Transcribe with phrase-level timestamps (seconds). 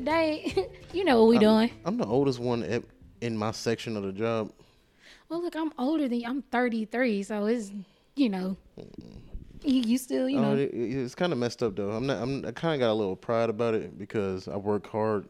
[0.00, 1.70] today, you know what we doing.
[1.84, 2.82] I'm the oldest one at,
[3.20, 4.50] in my section of the job.
[5.28, 6.28] Well, look, I'm older than you.
[6.28, 7.70] I'm 33, so it's,
[8.16, 8.56] you know,
[9.62, 10.50] you, you still, you oh, know.
[10.52, 11.90] Oh, it- it- it's kind of messed up though.
[11.90, 12.22] I'm not.
[12.22, 15.28] I'm, I kind of got a little pride about it because I work hard,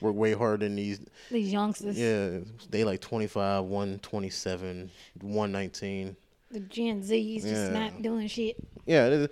[0.00, 1.00] work way harder than these.
[1.30, 2.38] these youngsters, Yeah,
[2.70, 4.90] they like 25, 127,
[5.20, 6.16] 119.
[6.52, 7.68] the Gen Z's, just Yeah.
[7.70, 8.56] not doing shit.
[8.86, 9.26] Yeah,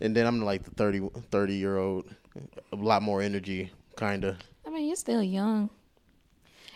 [0.00, 2.04] and then I'm like the 30, 30 year old,
[2.72, 4.36] a lot more energy, kind of.
[4.66, 5.68] I mean, you're still young.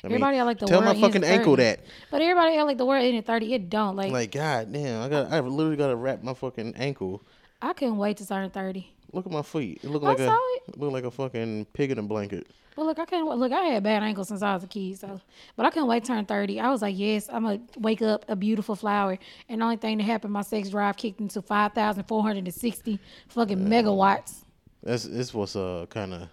[0.04, 0.70] I mean, Everybody act like the word.
[0.70, 1.62] tell my fucking ankle 30.
[1.62, 1.80] that.
[2.10, 3.54] But everybody act like the world ended at 30.
[3.54, 3.94] It don't.
[3.94, 5.32] Like, Like, god damn, I got.
[5.32, 7.22] I literally got to wrap my fucking ankle.
[7.60, 8.92] I couldn't wait to turn 30.
[9.12, 9.80] Look at my feet.
[9.84, 10.78] It look I like a it.
[10.78, 12.46] look like a fucking pig in a blanket.
[12.74, 13.52] But look, I couldn't look.
[13.52, 15.20] I had bad ankles since I was a kid, so
[15.54, 16.58] but I couldn't wait to turn thirty.
[16.58, 19.18] I was like, yes, I'm gonna wake up a beautiful flower.
[19.50, 22.44] And the only thing that happened, my sex drive kicked into five thousand four hundred
[22.46, 24.44] and sixty fucking megawatts.
[24.82, 26.28] That's this was uh kind of.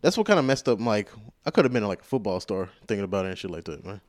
[0.00, 0.80] That's what kind of messed up.
[0.80, 1.08] Like
[1.46, 3.84] I could have been like a football star thinking about it and shit like that,
[3.84, 4.00] man.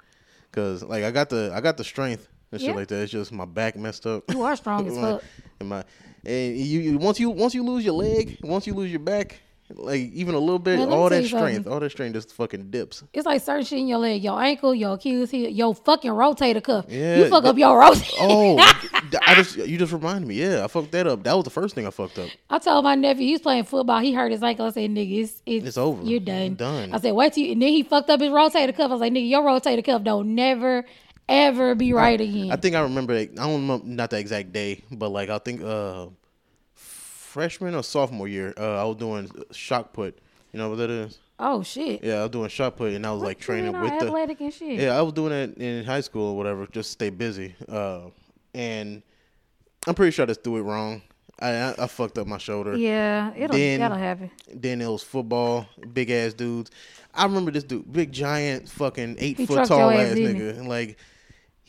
[0.51, 2.75] Cause like I got the I got the strength and shit Yeah.
[2.75, 3.01] like that.
[3.03, 4.23] It's just my back messed up.
[4.31, 5.23] You are strong as fuck.
[5.59, 5.83] and my
[6.25, 9.39] and you, you once you once you lose your leg, once you lose your back,
[9.75, 13.03] like even a little bit, Man, all that strength, all that strength just fucking dips.
[13.13, 16.63] It's like certain shit in your leg, your ankle, your Achilles heel, your fucking rotator
[16.63, 16.85] cuff.
[16.89, 18.15] Yeah, you fuck that- up your rotator.
[18.21, 18.57] Oh,
[19.25, 20.35] I just you just reminded me.
[20.35, 21.23] Yeah, I fucked that up.
[21.23, 22.29] That was the first thing I fucked up.
[22.49, 23.99] I told my nephew he was playing football.
[23.99, 24.65] He hurt his ankle.
[24.65, 26.03] I said, "Nigga, it's it's, It's over.
[26.03, 26.55] You're done.
[26.55, 26.93] Done.
[26.93, 28.89] I said, "Wait till you." And then he fucked up his rotator cuff.
[28.89, 30.85] I was like, "Nigga, your rotator cuff don't never
[31.27, 33.13] ever be right again." I think I remember.
[33.13, 36.07] I don't know, not the exact day, but like I think uh,
[37.29, 40.17] freshman or sophomore year, uh, I was doing shock put.
[40.51, 41.19] You know what that is?
[41.41, 42.03] oh shit.
[42.03, 44.07] Yeah, I was doing shot put, and I was like You training with the.
[44.07, 44.79] athletic and shit.
[44.79, 47.55] Yeah, I was doing it in high school or whatever, just stay busy.
[47.67, 48.01] Uh,
[48.53, 49.01] and
[49.87, 51.01] I'm pretty sure I just threw it wrong.
[51.39, 52.75] I I, I fucked up my shoulder.
[52.75, 54.31] Yeah, it'll Then- that'll happen.
[54.53, 56.71] Then it was football, big ass dudes.
[57.13, 60.57] I remember this dude, big giant, fucking eight He foot tall ass, ass nigga.
[60.57, 60.97] And like,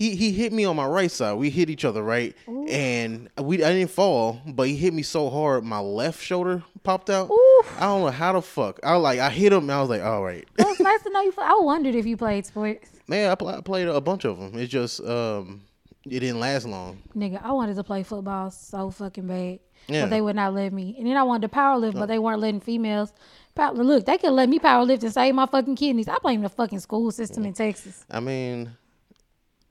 [0.00, 1.34] he he hit me on my right side.
[1.34, 2.34] We hit each other right,
[2.68, 7.10] and we I didn't fall, but he hit me so hard, my left shoulder popped
[7.10, 7.30] out.
[7.76, 8.80] I don't know how the fuck.
[8.82, 10.46] I like, I hit him, and I was like, all right.
[10.58, 11.32] Well, it's nice to know you.
[11.38, 14.58] I wondered if you played sports, Man, I, pl- I played a bunch of them.
[14.58, 15.60] It's just um,
[16.04, 17.02] it didn't last long.
[17.14, 17.40] nigga.
[17.44, 20.04] I wanted to play football so fucking bad, Yeah.
[20.04, 20.94] but they would not let me.
[20.98, 23.12] And then I wanted to power lift, but they weren't letting females.
[23.54, 26.08] Power, look, they could let me power lift and save my fucking kidneys.
[26.08, 28.06] I blame the fucking school system in Texas.
[28.10, 28.70] I mean,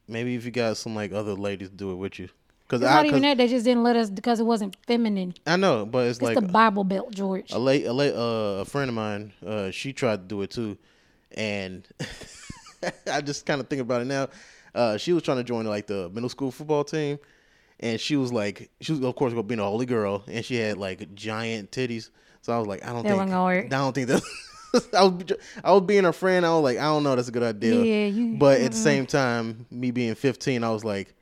[0.10, 2.30] maybe if you got some like other ladies do it with you,
[2.68, 3.38] because It's I not even 'cause- that.
[3.38, 5.34] They just didn't let us because it wasn't feminine.
[5.48, 7.52] I know, but it's, It's like the Bible Belt, George.
[7.52, 10.52] a late a late uh, a friend of mine uh she tried to do it
[10.52, 10.78] too
[11.38, 11.88] and
[13.12, 14.28] i just kind of think about it now
[14.74, 17.20] uh she was trying to join like the middle school football team
[17.82, 20.56] and she was like she was of course gonna be a holy girl and she
[20.56, 22.10] had like giant titties
[22.42, 24.24] so i was like i don't That think i don't think that
[24.98, 25.24] I was,
[25.64, 26.46] I was being a friend.
[26.46, 27.76] I was like, I don't know, that's a good idea.
[27.84, 28.84] Yeah, you- But at the uh-huh.
[28.84, 31.14] same time, me being 15, I was like,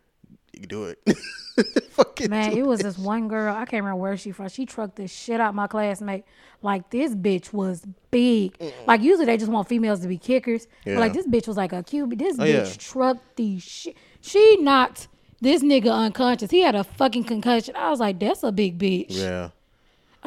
[0.53, 0.99] you can do it.
[1.91, 3.53] Fucking Man, do it was this one girl.
[3.53, 4.47] I can't remember where she from.
[4.49, 6.23] She trucked the shit out my classmate.
[6.61, 8.55] Like this bitch was big.
[8.85, 10.67] Like usually they just want females to be kickers.
[10.85, 12.17] But like this bitch was like a QB.
[12.17, 12.73] This Oh, bitch yeah.
[12.77, 13.95] trucked the shit.
[14.21, 15.07] She knocked
[15.41, 16.49] this nigga unconscious.
[16.51, 17.75] He had a fucking concussion.
[17.75, 19.07] I was like, that's a big bitch.
[19.09, 19.50] Yeah.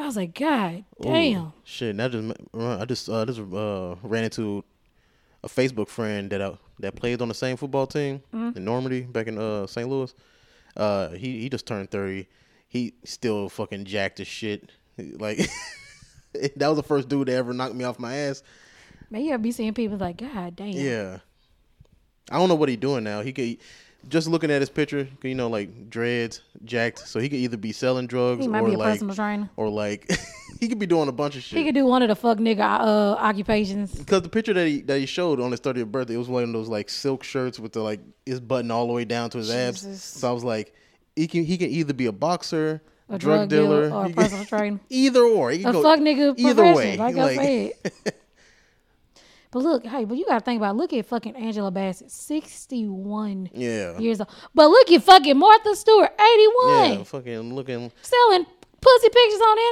[0.01, 1.53] I was like, God Ooh, damn.
[1.63, 4.63] Shit, that just I just uh, just uh, ran into
[5.43, 8.57] a Facebook friend that I, that played on the same football team Mm-hmm.
[8.57, 9.87] in Normandy back in uh, St.
[9.87, 10.13] Louis.
[10.75, 12.27] Uh, he he just turned thirty.
[12.67, 14.71] He still fucking jacked as shit.
[14.97, 15.37] Like
[16.33, 18.43] that was the first dude that ever knocked me off my ass.
[19.09, 20.69] Man, you'll be seeing people like, God damn.
[20.71, 21.17] Yeah.
[22.31, 23.21] I don't know what he doing now.
[23.21, 23.57] He could
[24.09, 26.99] just looking at his picture, you know, like dreads, jacked.
[27.07, 29.49] So he could either be selling drugs He might or be a like, personal trainer.
[29.55, 30.09] or like
[30.59, 31.59] he could be doing a bunch of shit.
[31.59, 33.93] He could do one of the fuck nigga uh, occupations.
[33.93, 36.43] Because the picture that he that he showed on his 30th birthday, it was one
[36.43, 39.37] of those like silk shirts with the like his button all the way down to
[39.37, 39.81] his abs.
[39.83, 40.03] Jesus.
[40.03, 40.73] So I was like,
[41.15, 44.23] he can he can either be a boxer, A drug, dealer, or a he can-
[44.23, 44.79] personal trainer.
[44.89, 45.51] either or.
[45.51, 46.97] He can a go fuck nigga either profession, way.
[46.97, 47.35] like, I
[48.05, 48.13] said.
[49.51, 50.77] But look, hey, but you gotta think about it.
[50.77, 54.29] look at fucking Angela Bassett, sixty one yeah, years old.
[54.55, 58.45] But look at fucking Martha Stewart, eighty one, yeah, fucking looking selling
[58.81, 59.71] pussy pictures on the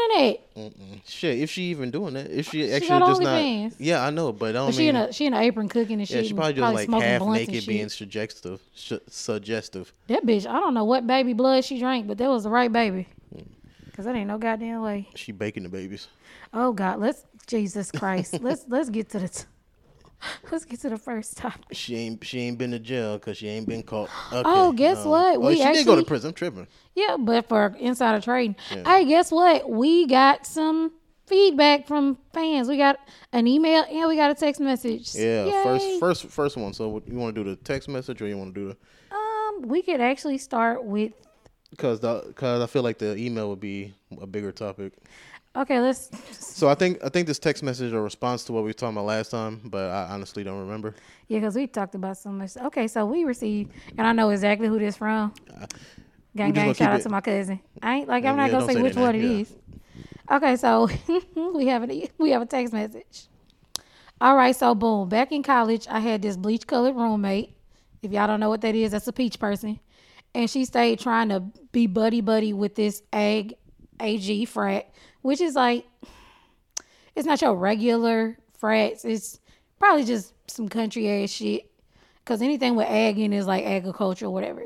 [0.69, 1.01] internet.
[1.07, 1.39] shit.
[1.39, 4.49] If she even doing that, if she She actually just not, yeah, I know, but
[4.49, 4.89] I don't But she mean.
[4.89, 6.27] in a she in an apron cooking and yeah, shit.
[6.27, 9.91] she probably just like half naked, being suggestive, su- suggestive.
[10.07, 12.71] That bitch, I don't know what baby blood she drank, but that was the right
[12.71, 13.07] baby.
[13.35, 13.45] Mm.
[13.95, 15.09] Cause that ain't no goddamn way.
[15.15, 16.07] She baking the babies.
[16.53, 18.39] Oh God, let's Jesus Christ.
[18.41, 19.43] let's let's get to the t-
[20.51, 21.65] let's get to the first topic.
[21.71, 24.09] She ain't she ain't been to jail because she ain't been caught.
[24.31, 24.43] Okay.
[24.45, 25.37] Oh, guess what?
[25.37, 26.29] Oh, We she did go to prison.
[26.29, 26.67] I'm tripping.
[26.95, 28.55] Yeah, but for insider trading.
[28.69, 29.69] Hey, guess what?
[29.69, 30.91] We got some
[31.25, 32.67] feedback from fans.
[32.67, 32.99] We got
[33.31, 35.13] an email and we got a text message.
[35.15, 35.63] Yeah, Yay.
[35.63, 36.73] first first first one.
[36.73, 39.15] So you want to do the text message or you want to do the?
[39.15, 41.13] Um, we could actually start with
[41.69, 44.93] Because the because I feel like the email would be a bigger topic.
[45.55, 45.79] Okay.
[45.79, 48.69] Let's So I think I think this text message is a response to what we
[48.69, 50.95] were talking about last time, but I honestly don't remember.
[51.27, 52.57] yeah, because we talked about so much.
[52.57, 55.33] Okay, so we received, and I know exactly who this from.
[55.61, 55.65] Uh,
[56.35, 56.73] gang gang!
[56.73, 57.59] Shout out it- to my cousin.
[57.81, 59.55] I ain't like I'm Yeah, not gonna say say which one it name, is.
[60.31, 60.87] Okay, so
[61.55, 63.27] we have e- we have a text message.
[64.21, 65.07] All right, so boom.
[65.07, 67.55] Back in college, I had this bleach colored roommate.
[68.01, 69.79] If y'all don't know what that is, that's a peach person.
[70.35, 71.39] And she stayed trying to
[71.71, 73.55] be buddy buddy with this ag
[74.01, 74.89] AG frat,
[75.21, 75.85] which is like
[77.15, 79.03] it's not your regular frats.
[79.05, 79.39] It's
[79.77, 81.69] probably just some country ass shit.
[82.25, 84.65] Cause anything with ag in is like agriculture or whatever.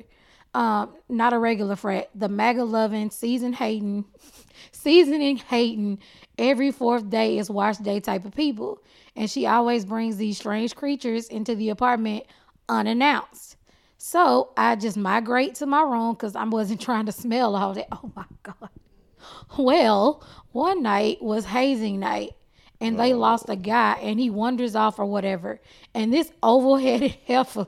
[0.54, 2.10] Um, not a regular frat.
[2.14, 4.06] The MAGA loving, season hating,
[4.72, 6.00] seasoning hating,
[6.38, 8.84] every fourth day is wash day type of people.
[9.16, 12.26] And she always brings these strange creatures into the apartment
[12.70, 13.58] unannounced.
[13.98, 17.88] So I just migrate to my room because I wasn't trying to smell all that.
[17.92, 18.70] Oh my God.
[19.58, 22.36] Well, one night was hazing night
[22.82, 25.62] and they lost a guy and he wanders off or whatever.
[25.94, 27.68] And this oval headed heifer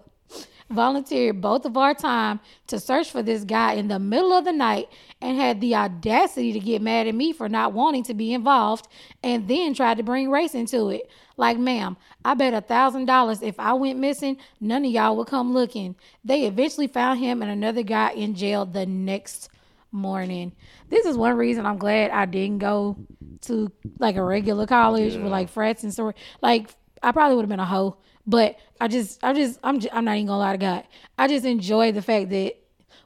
[0.69, 4.51] volunteered both of our time to search for this guy in the middle of the
[4.51, 4.89] night
[5.21, 8.87] and had the audacity to get mad at me for not wanting to be involved
[9.23, 11.09] and then tried to bring race into it.
[11.37, 15.27] Like, ma'am, I bet a thousand dollars if I went missing, none of y'all would
[15.27, 15.95] come looking.
[16.23, 19.49] They eventually found him and another guy in jail the next
[19.95, 20.51] morning.
[20.89, 22.97] This is one reason I'm glad I didn't go
[23.41, 26.69] to like a regular college with like frats and so like
[27.01, 30.05] I probably would have been a hoe, but I just I just I'm just, I'm
[30.05, 30.83] not even gonna lie to God.
[31.17, 32.55] I just enjoy the fact that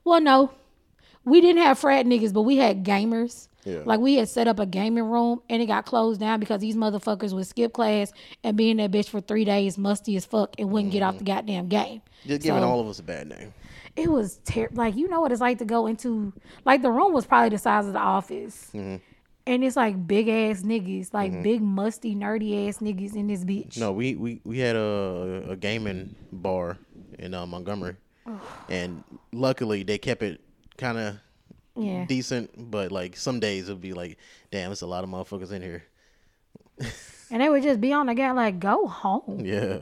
[0.03, 0.51] well no,
[1.25, 3.47] we didn't have frat niggas, but we had gamers.
[3.65, 3.81] Yeah.
[3.85, 6.75] Like we had set up a gaming room and it got closed down because these
[6.75, 8.11] motherfuckers would skip class
[8.43, 11.15] and be in that bitch for three days, musty as fuck, and wouldn't get off
[11.15, 11.25] mm-hmm.
[11.25, 12.01] the goddamn game.
[12.25, 13.53] Just giving So- all of us a bad name.
[13.95, 16.33] It was ter- like you know what it's like to go into
[16.65, 18.71] like the room was probably the size of the office.
[18.73, 23.77] And it's like big ass niggas like big musty nerdy ass niggas in this bitch.
[23.77, 26.77] No, we we we had a a gaming bar
[27.17, 27.95] in uh, Montgomery,
[28.69, 29.03] and
[29.33, 30.39] luckily they kept it
[30.77, 31.15] kind of
[31.75, 32.05] yeah.
[32.05, 32.51] decent.
[32.71, 34.17] But like some days it'd be like,
[34.51, 35.83] damn, it's a lot of motherfuckers in here.
[37.31, 39.39] and they would just be on the guy like go home.
[39.45, 39.79] Yeah.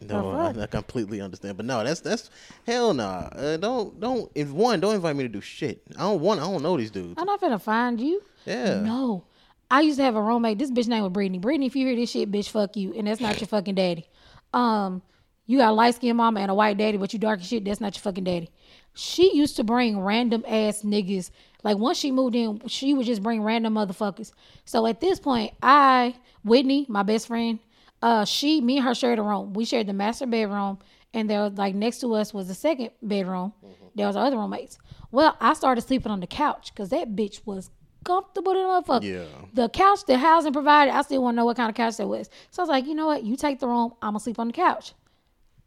[0.00, 0.30] No.
[0.30, 2.30] I, I completely understand, but no, that's that's
[2.66, 3.28] hell nah.
[3.32, 5.82] Uh, don't don't if one don't invite me to do shit.
[5.96, 6.40] I don't want.
[6.40, 7.14] I don't know these dudes.
[7.18, 8.80] i'm not gonna find you Yeah.
[8.80, 9.24] no
[9.70, 11.96] i used to have a roommate this bitch name was brittany brittany if you hear
[11.96, 14.08] this shit bitch fuck you and that's not your fucking daddy
[14.54, 15.02] um
[15.46, 17.64] you got a light skinned mama and a white daddy but you dark as shit
[17.64, 18.48] that's not your fucking daddy
[18.94, 21.30] she used to bring random ass niggas
[21.64, 24.32] like once she moved in she would just bring random motherfuckers
[24.64, 27.58] so at this point i whitney my best friend
[28.02, 29.52] uh she me and her shared a room.
[29.52, 30.78] We shared the master bedroom
[31.14, 33.52] and there was like next to us was the second bedroom.
[33.94, 34.78] There was our other roommates.
[35.10, 37.70] Well i started sleeping on the couch because that bitch was
[38.04, 39.02] comfortable than motherfucker.
[39.02, 39.24] Yeah.
[39.52, 42.06] the couch the housing provided i still want to know what kind of couch that
[42.06, 42.30] was.
[42.50, 43.24] So i was like you know what?
[43.24, 44.92] You take the room i'm gonna sleep on the couch.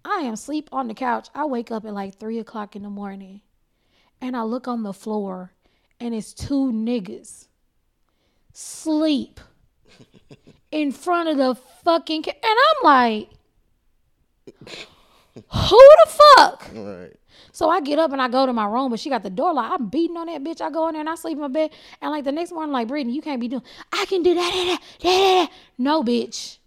[0.03, 1.27] I am sleep on the couch.
[1.35, 3.41] I wake up at like three o'clock in the morning
[4.19, 5.51] and I look on the floor
[6.00, 7.47] and it's two niggas.
[8.53, 9.39] Sleep
[10.72, 13.30] in front of the fucking ca- and I'm like
[15.36, 16.70] who the fuck?
[16.74, 17.16] Right.
[17.54, 19.54] So I get up and I go to my room, but she got the door
[19.54, 19.80] locked.
[19.80, 20.62] I'm beating on that bitch.
[20.62, 21.72] I go in there and I sleep in my bed.
[22.01, 23.63] And like the next morning, like Brittany, you can't be doing.
[23.92, 25.51] I can do that, that, that, that, that.
[25.78, 26.58] No, bitch.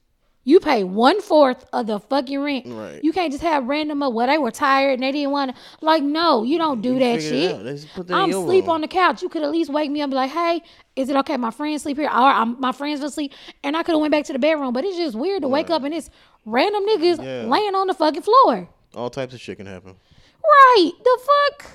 [0.47, 2.67] You pay one fourth of the fucking rent.
[2.69, 3.03] Right.
[3.03, 4.03] You can't just have random.
[4.03, 5.63] uh, Well, they were tired and they didn't want to.
[5.81, 7.55] Like, no, you don't do that shit.
[7.55, 7.65] out.
[7.65, 8.71] They just put that I'm sleep room.
[8.75, 9.23] on the couch.
[9.23, 10.61] You could at least wake me up and be like, hey,
[10.97, 11.39] is it okay?
[11.39, 12.09] My friends sleep here.
[12.09, 13.33] Or I'm, my friends will sleep.
[13.63, 14.75] And I could have went back to the bedroom.
[14.75, 16.11] But it's just weird to wake up and it's
[16.45, 17.49] random niggas Yeah.
[17.49, 18.69] laying on the fucking floor.
[18.95, 19.95] All types of shit can happen.
[20.43, 20.93] Right.
[21.03, 21.71] The fuck?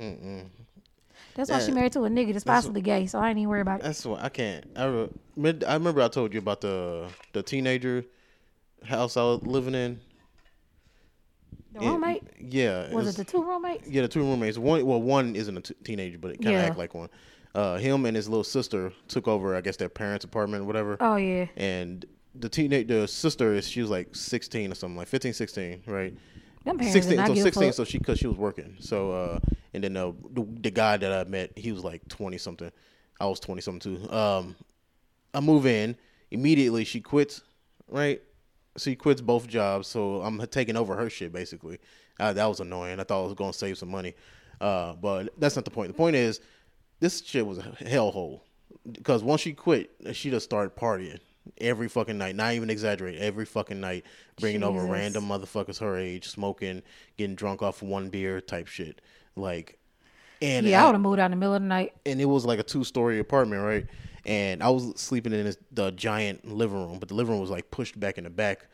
[0.00, 0.46] Mm-mm.
[1.34, 3.60] That's why she married to a nigga that's possibly gay, so I ain't even worry
[3.60, 3.82] about it.
[3.82, 4.64] That's why I can't.
[4.76, 4.84] I,
[5.36, 8.04] re- I remember I told you about the the teenager
[8.84, 10.00] house I was living in.
[11.72, 12.22] The It- roommate?
[12.40, 12.92] yeah.
[12.92, 13.88] Was it the two roommates?
[13.88, 14.58] Yeah, the two roommates.
[14.58, 16.68] One, well, one isn't a t- teenager, but it kind of Yeah.
[16.68, 17.08] act like one.
[17.54, 20.96] Uh, him and his little sister took over, I guess, their parents' apartment or whatever.
[21.00, 21.46] Oh yeah.
[21.56, 25.82] And the teenage, the sister is she was like 16 or something, like 15, 16,
[25.86, 26.14] right?
[26.64, 29.38] Them parents 16 not so 16 so she because she was working so uh
[29.74, 32.72] and then uh, the, the guy that i met he was like 20 something
[33.20, 34.56] i was 20 something too um
[35.34, 35.94] i move in
[36.30, 37.42] immediately she quits
[37.86, 38.22] right
[38.76, 41.78] she quits both jobs so i'm taking over her shit basically.
[42.20, 43.00] Uh, that was annoying.
[43.00, 44.14] I thought i was going to save some money.
[44.60, 45.88] Uh but that's not the point.
[45.88, 46.40] The point is
[47.00, 48.40] this shit was a hellhole.
[48.90, 51.18] Because once she quit she just started partying
[51.58, 52.36] every fucking night.
[52.36, 54.04] Not even exaggerate every fucking night.
[54.40, 56.82] Bringing over random motherfuckers her age smoking
[57.16, 59.00] getting drunk off one beer type shit.
[59.36, 59.78] Like
[60.40, 61.94] and Yeah, I I- would have moved out in the middle of the night.
[62.06, 63.86] and it was like a two story apartment, right?
[64.26, 67.50] And I was sleeping in this, the giant living room, but the living room was
[67.50, 68.66] like pushed back in the back,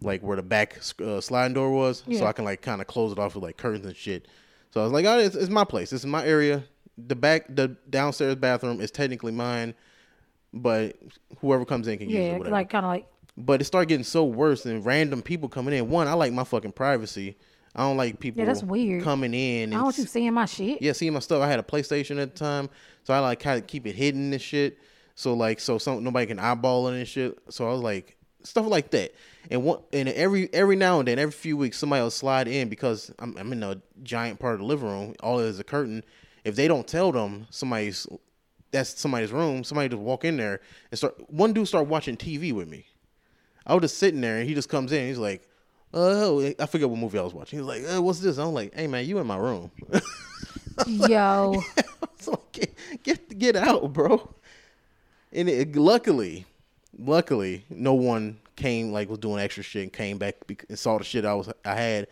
[0.00, 3.12] like where the back uh, sliding door was, so I can like kind of close
[3.12, 4.26] it off with like curtains and shit.
[4.70, 5.90] So I was like, oh, it's, it's my place.
[5.90, 6.64] This is my area.
[6.98, 9.74] The back, the downstairs bathroom is technically mine,
[10.52, 10.96] but
[11.40, 12.22] whoever comes in can use it.
[12.22, 12.50] Yeah, Whatever.
[12.50, 15.88] like kind of like But it started getting so worse and random people coming in.
[15.88, 17.36] One, I like my fucking privacy.
[17.78, 19.04] I don't like people Yeah, that's weird.
[19.04, 19.72] coming in.
[19.72, 20.82] I don't want you seeing my shit.
[20.82, 21.40] yeah, seeing my stuff.
[21.42, 22.68] I had a PlayStation at the time,
[23.04, 24.78] so I like kind of keep it hidden and shit.
[25.14, 27.38] So like, so some nobody can eyeball it and shit.
[27.50, 29.14] So I was like, stuff like that.
[29.50, 32.68] And one, and every every now and then, every few weeks, somebody will slide in
[32.68, 35.14] because I'm, I'm in a giant part of the living room.
[35.20, 36.04] All is a curtain.
[36.44, 38.06] If they don't tell them somebody's
[38.70, 41.14] that's somebody's room, somebody just walk in there and start.
[41.30, 42.86] One dude start watching TV with me.
[43.66, 45.06] I was just sitting there, and he just comes in.
[45.08, 45.47] He's like,
[45.92, 48.74] "Oh, I forget what movie I was watching." He's like, uh, "What's this?" I'm like,
[48.74, 49.70] "Hey man, you in my room."
[50.86, 51.60] Yo,
[52.20, 54.28] so get, get get out, bro.
[55.32, 56.46] And it, luckily,
[56.98, 60.36] luckily, no one came like was doing extra shit and came back
[60.68, 62.08] and saw the shit I was I had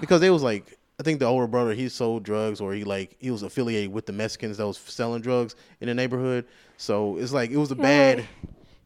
[0.00, 3.16] because they was like I think the older brother he sold drugs or he like
[3.18, 6.46] he was affiliated with the Mexicans that was selling drugs in the neighborhood.
[6.76, 8.26] So it's like it was a bad.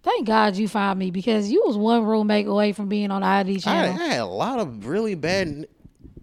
[0.03, 3.27] Thank God you found me because you was one roommate away from being on the
[3.27, 5.67] ID I, I had a lot of really bad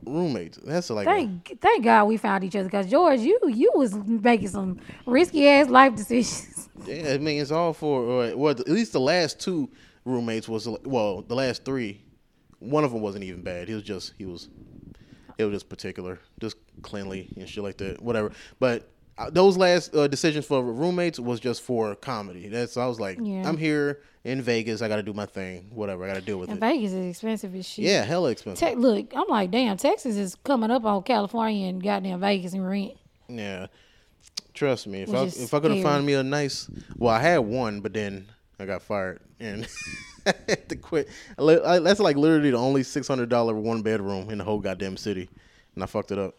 [0.05, 0.57] roommates.
[0.63, 3.93] That's like a- Thank, thank God we found each other because George, you you was
[3.95, 6.53] making some risky ass life decisions.
[6.85, 9.67] Yeah, I mean it's all for or, well at least the last two
[10.05, 11.99] roommates was well the last three,
[12.59, 13.67] one of them wasn't even bad.
[13.67, 14.47] He was just he was,
[15.39, 18.01] it was just particular, just cleanly and shit like that.
[18.01, 18.31] Whatever.
[18.59, 18.85] But uh,
[19.31, 22.47] those last uh, decisions for roommates was just for comedy.
[22.49, 23.47] That's I was like Yeah.
[23.47, 24.81] I'm here in Vegas.
[24.81, 25.69] I got to do my thing.
[25.73, 26.03] Whatever.
[26.03, 26.61] I got to deal with And it.
[26.61, 27.85] Vegas is expensive as shit.
[27.85, 28.67] Yeah, hella expensive.
[28.69, 32.67] Te- look, I'm like, damn, Texas is coming up on California and goddamn Vegas and
[32.67, 32.93] rent.
[33.27, 33.67] Yeah.
[34.53, 37.19] Trust me, if Which I if I could have found me a nice, well, I
[37.19, 38.27] had one, but then
[38.59, 39.67] I got fired and
[40.25, 41.07] I had to quit.
[41.39, 44.97] I- That's like literally the only six hundred dollar one bedroom in the whole goddamn
[44.97, 45.29] city,
[45.75, 46.35] and I fucked it up.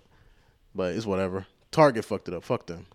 [0.75, 1.47] But it's whatever.
[1.78, 2.42] Target fucked it up.
[2.42, 2.87] Fuck them.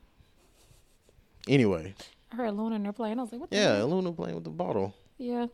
[1.48, 1.94] Anyway,
[2.34, 3.18] I heard Luna in there playing.
[3.18, 3.88] I was like, what the yeah, hell?
[3.88, 4.94] Luna playing with the bottle.
[5.18, 5.48] Yeah.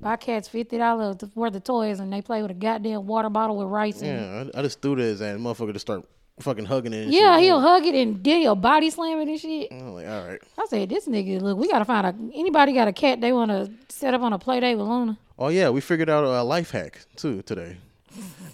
[0.00, 3.56] Buy cats fifty dollars worth of toys and they play with a goddamn water bottle
[3.56, 4.20] with rice in it.
[4.20, 6.04] Yeah, I, I just threw this and motherfucker to start
[6.38, 7.04] fucking hugging it.
[7.06, 7.44] And Yeah, shit.
[7.46, 9.72] he'll hug it and then he'll body slam it and shit.
[9.72, 10.40] I'm like, all right.
[10.56, 13.70] I said, this nigga, look, we gotta find a anybody got a cat they wanna
[13.88, 15.18] set up on a play date with Luna.
[15.36, 17.76] Oh yeah, we figured out a life hack too today.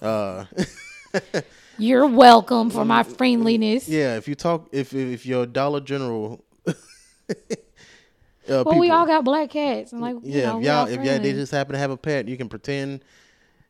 [0.00, 0.46] Uh,
[1.78, 3.88] You're welcome for my friendliness.
[3.88, 6.72] Yeah, if you talk, if if your Dollar General, uh,
[8.46, 11.18] Well, we all got black cats and like you yeah, know, if y'all, if y'all,
[11.18, 13.04] they just happen to have a pet, you can pretend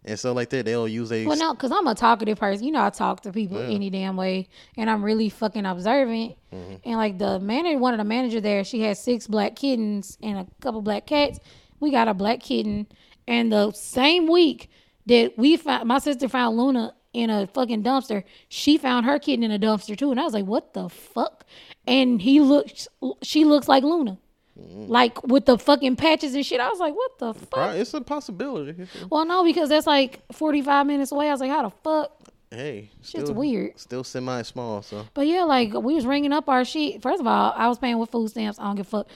[0.05, 0.65] and stuff like that.
[0.65, 1.27] They'll use a.
[1.27, 2.65] Well, no, because I'm a talkative person.
[2.65, 6.37] You know, I talk to people any damn way, and I'm really fucking observant.
[6.53, 6.75] Mm-hmm.
[6.85, 10.39] And like the manager, one of the manager there, she had six black kittens and
[10.39, 11.39] a couple black cats.
[11.81, 12.87] We got a black kitten,
[13.27, 14.71] and the same week
[15.07, 18.25] that we found, my sister found Luna in a fucking dumpster.
[18.49, 21.45] She found her kitten in a dumpster too, and I was like, "What the fuck?"
[21.87, 22.89] And he looks,
[23.23, 24.19] she looks like Luna.
[24.59, 24.91] Mm-hmm.
[24.91, 27.95] Like with the fucking patches and shit, I was like, "What the fuck?" Right, it's
[27.95, 28.87] a possibility.
[29.11, 31.29] Well, no, because that's like 45 minutes away.
[31.29, 32.13] I was like, how the fuck?
[32.51, 33.79] Hey, Shit's still, weird.
[33.79, 37.03] Still semi small, so But yeah, like we was ringing up our shit.
[37.03, 38.59] First of all, I was paying with food stamps.
[38.59, 39.07] I don't give a fuck.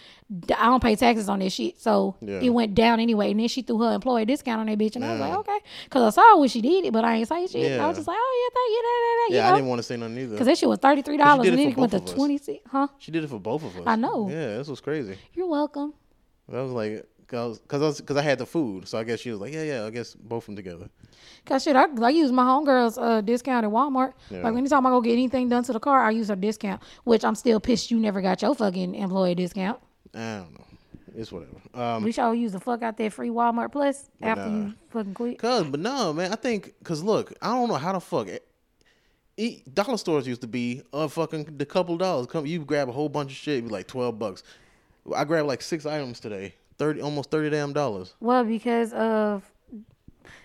[0.59, 1.81] I don't pay taxes on this shit.
[1.81, 2.41] So Yeah.
[2.41, 3.31] it went down anyway.
[3.31, 4.97] And then she threw her employee discount on that bitch.
[4.97, 5.59] And I was like, okay.
[5.85, 7.81] Because I saw when she did it, but I ain't say shit.
[7.81, 8.83] I was just like, oh, yeah, thank you.
[8.83, 10.33] Da, da, da, yeah, I didn't want to say nothing either.
[10.33, 12.13] Because that shit was $33 did and it then it went to us.
[12.13, 12.89] 26 Huh?
[12.99, 13.83] she did it for both of us.
[13.87, 14.29] I know.
[14.29, 15.17] Yeah, this was crazy.
[15.33, 15.95] You're welcome.
[16.53, 19.21] I was like, cause, cause I was, cause I had the food, so I guess
[19.21, 20.91] she was like, yeah, yeah, I guess both of them together.
[21.45, 24.13] Cause shit, I, I use my homegirl's uh, discount at Walmart.
[24.31, 24.43] Yeah.
[24.43, 26.81] Like anytime I go get anything done to the car, I use her discount.
[27.05, 29.81] Which I'm still pissed you never got your fucking employee discount.
[30.15, 30.65] I don't know.
[31.17, 31.57] It's whatever.
[31.75, 34.67] Um, We sure use the fuck out that free Walmart Plus after nah.
[34.69, 35.39] you fucking quit.
[35.39, 36.33] Cause, but no, man.
[36.33, 38.29] I think, cause look, I don't know how the fuck.
[38.29, 38.39] e-
[39.37, 42.29] e- dollar stores used to be a fucking the couple dollars.
[42.29, 44.43] Come, you grab a whole bunch of shit, it'd be like twelve bucks.
[45.15, 48.15] I grabbed like six items today, thirty, almost thirty damn dollars.
[48.21, 49.43] Well, because of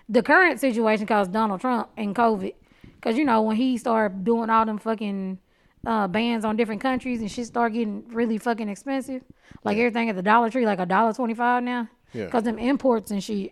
[0.10, 2.54] the current situation caused Donald Trump and COVID.
[3.02, 5.38] Cause you know when he started doing all them fucking
[5.86, 9.22] uh, bans on different countries and shit start getting really fucking expensive,
[9.64, 11.88] like everything at the Dollar Tree, like a dollar twenty five now.
[12.14, 12.28] Yeah.
[12.28, 13.52] Cause them imports and shit,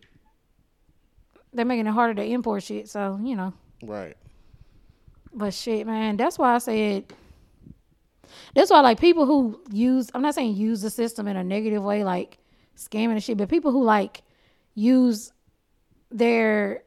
[1.53, 2.89] they're making it harder to import shit.
[2.89, 4.17] So you know, Right.
[5.33, 7.05] but shit, man, that's why I said.
[8.55, 11.83] That's why, like people who use, I'm not saying use the system in a negative
[11.83, 12.39] way, like
[12.75, 14.23] scamming and shit, but people who like
[14.73, 15.31] use
[16.15, 16.83] their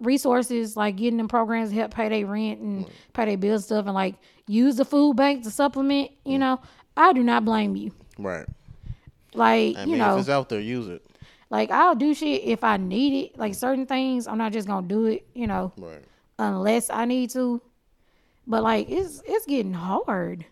[0.00, 2.90] resources, like getting them programs to help pay their rent and mm.
[3.12, 4.14] pay their bills stuff, and like
[4.46, 6.10] use the food bank to supplement.
[6.24, 6.40] You mm.
[6.40, 6.60] know,
[6.96, 7.92] I do not blame you.
[8.18, 8.46] Right.
[9.34, 11.04] Like I you know, if it's out there, use it.
[11.50, 13.38] like I'll do shit if I need it.
[13.38, 13.56] Like mm.
[13.56, 15.26] certain things, I'm not just gonna do it.
[15.34, 16.02] You know, Right.
[16.38, 17.60] unless I need to.
[18.46, 20.46] But like it's it's getting hard.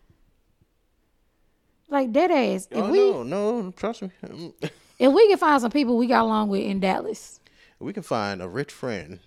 [1.89, 2.67] Like dead ass.
[2.71, 4.11] If oh we no, no, trust me.
[4.99, 7.41] if we can find some people we got along with in Dallas,
[7.79, 9.21] we can find a rich friend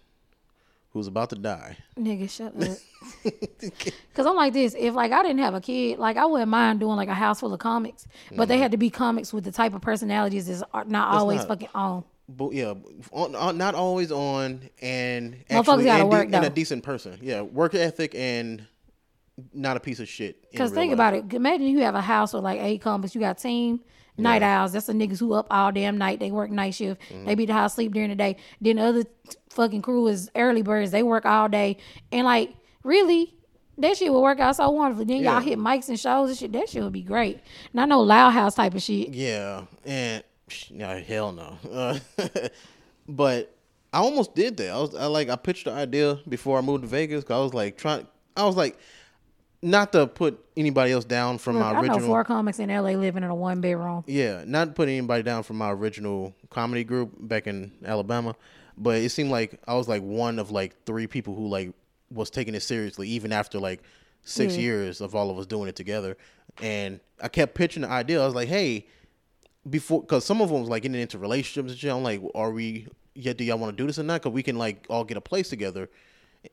[0.92, 1.78] who's about to die.
[1.98, 2.78] nigga, shut up.
[4.14, 4.76] Cause I'm like this.
[4.78, 7.40] If like I didn't have a kid, like I wouldn't mind doing like a house
[7.40, 8.64] full of comics, but they mm-hmm.
[8.64, 11.70] had to be comics with the type of personalities that's are not always not- fucking
[11.74, 12.04] on.
[12.28, 12.76] But yeah,
[13.12, 17.18] on, on, not always on, and actually gotta and, de- and a decent person.
[17.24, 18.68] Yeah, work ethic and
[19.52, 20.46] not a piece of shit.
[20.56, 20.94] Cause think life.
[20.94, 21.34] about it.
[21.34, 23.16] Imagine you have a house with like eight comics.
[23.16, 23.80] You got team
[24.20, 24.74] night owls.
[24.74, 26.20] That's the niggas who up all damn night.
[26.20, 27.02] They work night shift.
[27.10, 27.26] Mm-hmm.
[27.26, 28.38] They be the house sleep during the day.
[28.62, 29.04] Then the other
[29.50, 30.92] fucking crew is early birds.
[30.92, 31.78] They work all day.
[32.12, 33.34] And like really,
[33.78, 35.06] that shit would work out so wonderfully.
[35.06, 35.34] Then Yeah.
[35.34, 36.52] y'all hit mics and shows and shit.
[36.52, 37.40] That shit would be great.
[37.74, 39.10] Not no loud house type of shit.
[39.10, 40.24] Yeah, and
[40.72, 41.58] no, hell no.
[41.72, 42.00] Uh,
[43.08, 43.56] but
[43.94, 44.70] I almost did that.
[44.70, 47.24] I was I like I pitched the idea before I moved to Vegas.
[47.24, 48.08] Cause I was like trying.
[48.36, 48.78] I was like,
[49.62, 52.08] not to put anybody else down from Look, my I know original.
[52.08, 54.04] four comics in LA living in a one bedroom.
[54.08, 58.36] Yeah, not putting anybody down from my original comedy group back in Alabama,
[58.78, 61.74] but it seemed like I was like one of like three people who like
[62.12, 63.82] was taking it seriously even after like
[64.24, 64.62] six Yeah.
[64.62, 66.18] years of all of us doing it together.
[66.62, 68.22] And I kept pitching the idea.
[68.22, 68.88] I was like, hey,
[69.70, 71.92] before because some of them was like getting into relationships and shit.
[71.92, 72.88] I'm like, are we?
[73.14, 74.22] Yeah, do y'all want to do this or not?
[74.22, 75.90] Because we can like all get a place together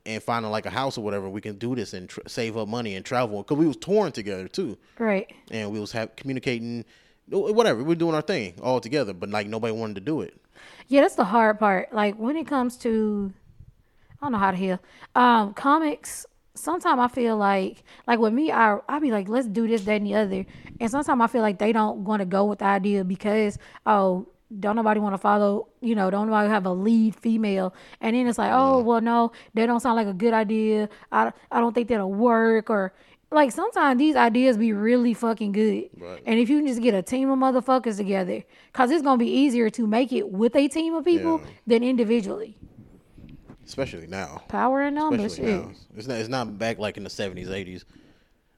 [0.04, 1.28] and finding like a house or whatever.
[1.28, 3.42] We can do this and tr- save up money and travel.
[3.42, 5.32] Because we was touring together too Right.
[5.50, 6.84] and we was have communicating
[7.28, 10.34] whatever we are doing our thing all together but like nobody wanted to do it
[10.86, 11.92] Yeah, that's the hard part.
[11.92, 13.32] Like when it comes to,
[14.20, 14.78] I don't know how to heal.
[15.14, 16.24] Um, comics.
[16.54, 19.96] Sometimes I feel like, like with me, I I be like, let's do this, that,
[19.96, 20.46] and the other.
[20.80, 24.26] And sometimes I feel like they don't want to go with the idea because oh,
[24.60, 25.68] don't nobody want to follow.
[25.80, 27.74] You know, don't nobody have a lead female.
[28.00, 30.88] And then it's like, oh, well, no, they don't sound like a good idea.
[31.10, 32.70] I I don't think that'll work.
[32.70, 32.92] Or
[33.32, 35.90] like sometimes these ideas be really fucking good.
[35.96, 36.22] Right.
[36.24, 39.30] And if you can just get a team of motherfuckers together, cause it's gonna be
[39.30, 41.50] easier to make it with a team of people Yeah.
[41.66, 42.56] than individually.
[43.64, 47.10] especially now Power in numbers, especially now it's not it's not back like in the
[47.10, 47.84] 70s 80s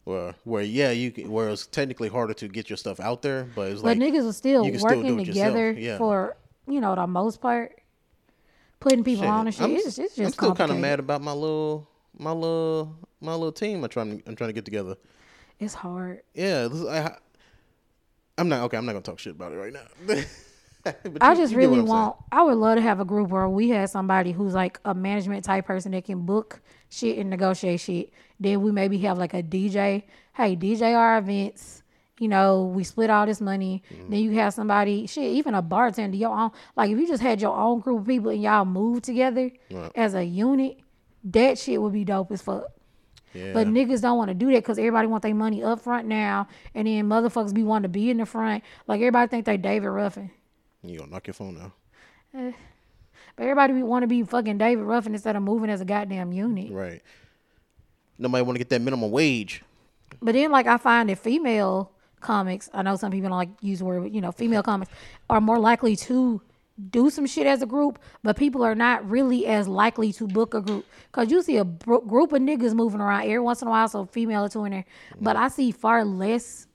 [0.08, 3.44] where where yeah you can, where it's technically harder to get your stuff out there
[3.54, 5.98] but it's But like niggas are still still working yourself, together yeah.
[5.98, 7.80] for you know the most part,
[8.80, 9.64] putting people shit, on and shit.
[9.64, 13.32] I'm, it's, it's just I'm still kind of mad about my little my little my
[13.32, 14.96] little team I'm trying to, I'm trying to get together
[15.60, 16.22] It's hard.
[16.34, 17.16] yeah I,
[18.38, 20.26] I'm not okay I'm not gonna talk shit about it right now But
[21.20, 21.86] I just you really I'm saying.
[21.86, 22.16] want.
[22.32, 25.44] I would love to have a group where we had somebody who's like a management
[25.44, 28.12] type person that can book shit and negotiate shit.
[28.40, 30.04] Then we maybe have like a DJ.
[30.34, 31.82] Hey, DJ our events.
[32.20, 33.82] You know, we split all this money.
[33.92, 34.10] Mm-hmm.
[34.10, 36.50] Then you have somebody, shit, even a bartender, your own.
[36.76, 39.92] Like if you just had your own group of people and y'all move together Right.
[39.94, 40.78] as a unit,
[41.24, 42.64] that shit would be dope as fuck.
[43.34, 43.52] yeah.
[43.52, 46.48] But niggas don't want to do that because everybody want their money up front now,
[46.74, 48.64] and then motherfuckers be wanting to be in the front.
[48.88, 50.30] Like everybody think they David Ruffin.
[50.82, 51.72] You gonna knock your phone down
[52.34, 52.52] eh,
[53.36, 56.72] But everybody want to be fucking David Ruffin instead of moving as a goddamn unit.
[56.72, 57.02] Right.
[58.18, 59.62] Nobody want to get that minimum wage.
[60.20, 63.78] But then, like, I find that female comics, I know some people don't like use
[63.78, 64.90] the word, but, you know, female comics
[65.30, 66.40] are more likely to
[66.90, 70.54] do some shit as a group, but people are not really as likely to book
[70.54, 70.86] a group.
[71.10, 73.88] Because you see a bro- group of niggas moving around every once in a while,
[73.88, 74.84] so female or two in there.
[75.20, 75.44] But mm-hmm.
[75.44, 76.66] I see far less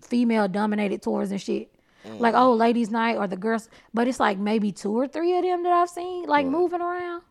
[0.00, 1.70] female dominated tours and shit.
[2.04, 5.44] Like, oh, ladies' night or the girls, but it's like maybe two or three of
[5.44, 7.22] them that I've seen, like, moving around.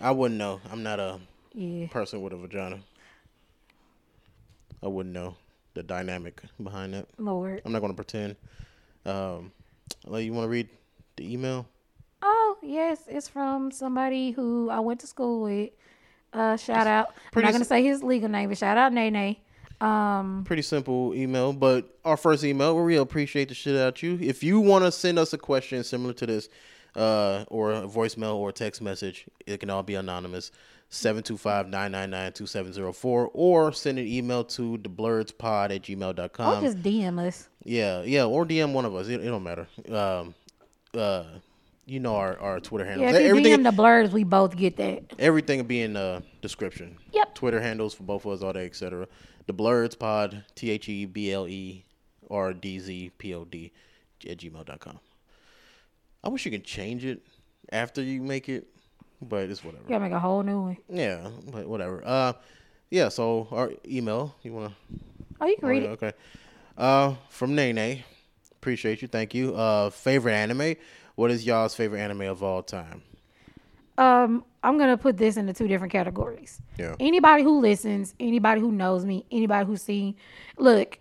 [0.00, 0.60] I wouldn't know.
[0.70, 1.20] I'm not a
[1.52, 1.88] Yeah.
[1.88, 2.80] person with a vagina.
[4.82, 5.36] I wouldn't know
[5.74, 7.06] the dynamic behind that.
[7.18, 7.62] Lord.
[7.64, 8.36] I'm not going to pretend.
[9.04, 9.52] Um,
[10.06, 10.68] you want to read
[11.16, 11.66] the email?
[12.22, 15.70] Oh, yes, it's from somebody who I went to school with.
[16.32, 17.14] Uh, shout out.
[17.34, 19.36] I'm not gonna say his legal name, but shout out Nene.
[19.80, 24.18] Um, Pretty simple email, but our first email, we really appreciate the shit out you.
[24.20, 26.48] If you want to send us a question similar to this,
[26.98, 29.26] uh, or a voicemail or a text message.
[29.46, 30.52] It can all be anonymous.
[30.90, 36.58] 725-999-2704 or send an email to theblerdzpod at gmail.com.
[36.58, 37.50] Or just DM us.
[37.62, 39.08] Yeah, yeah, or DM one of us.
[39.08, 39.66] It, it don't matter.
[39.90, 40.34] Um,
[40.94, 41.24] uh,
[41.84, 43.12] you know our, our Twitter handles.
[43.12, 45.02] Yeah, if you everything, DM the Blerdz, we both get that.
[45.18, 46.96] everything will be in the description.
[47.12, 47.34] Yep.
[47.34, 49.06] Twitter handles for both of us, all that, etc.
[49.48, 51.82] The Blerdz Pod, T H E B L E
[52.30, 53.72] R D Z P O D
[54.28, 54.98] at gmail.com.
[56.22, 57.22] I wish you could change it
[57.72, 58.66] after you make it,
[59.22, 59.84] but it's whatever.
[59.84, 60.76] You gotta make a whole new one.
[60.90, 62.02] Yeah, but whatever.
[62.04, 62.34] Uh,
[62.90, 63.08] yeah.
[63.08, 64.74] So our email, you wanna?
[65.40, 65.90] Oh, you can read it.
[65.92, 66.12] Okay.
[66.76, 68.04] Uh, from Nene,
[68.52, 69.08] appreciate you.
[69.08, 69.54] Thank you.
[69.54, 70.76] Uh, favorite anime.
[71.14, 73.00] What is y'all's favorite anime of all time?
[73.98, 76.60] Um, I'm gonna put this into two different categories.
[76.78, 76.94] Yeah.
[77.00, 80.14] Anybody who listens, anybody who knows me, anybody who's seen,
[80.56, 80.98] look,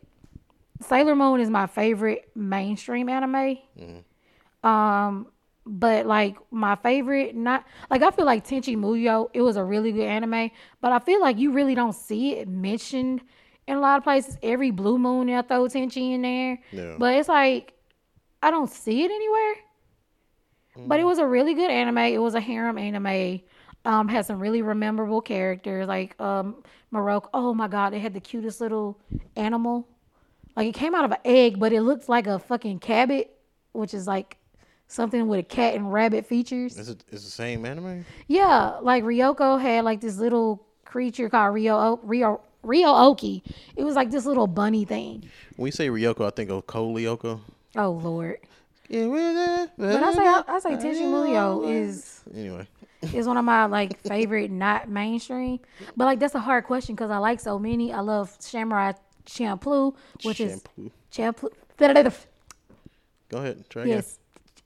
[0.82, 3.58] Sailor Moon is my favorite mainstream anime.
[4.64, 5.28] Um,
[5.66, 9.92] but like my favorite, not like I feel like Tenchi Muyo, it was a really
[9.92, 13.22] good anime, but I feel like you really don't see it mentioned
[13.68, 14.38] in a lot of places.
[14.42, 16.96] Every blue moon they'll throw Tenchi in there, Yeah.
[16.98, 17.74] but it's like
[18.42, 19.56] I don't see it anywhere.
[20.86, 21.98] But it was a really good anime.
[21.98, 23.42] It was a harem anime.
[23.86, 27.30] Um, had some really memorable characters like um Morocco.
[27.34, 29.00] Oh my god, they had the cutest little
[29.36, 29.88] animal.
[30.56, 33.38] Like it came out of an egg, but it looks like a fucking cabbit,
[33.72, 34.38] which is like
[34.88, 36.78] something with a cat and rabbit features.
[36.78, 38.06] Is it is the same anime?
[38.28, 43.44] Yeah, like Ryoko had like this little creature called Rio Rio Ryo-Ohki.
[43.76, 45.30] It was like this little bunny thing.
[45.56, 47.40] When we say Ryoko, I think of Code Lyoko.
[47.76, 48.40] Oh lord.
[48.90, 49.72] Yeah, we're there.
[49.78, 52.68] But I say I say Tenchi Muyo is Anyway,
[53.14, 55.60] is one of my like favorite not mainstream.
[55.96, 57.92] But like that's a hard question because I like so many.
[57.92, 58.94] I love Samurai
[59.26, 60.92] Champloo, which is Shampoo.
[61.12, 61.50] Champloo.
[63.30, 63.96] Go ahead, try again.
[63.98, 64.20] Yes.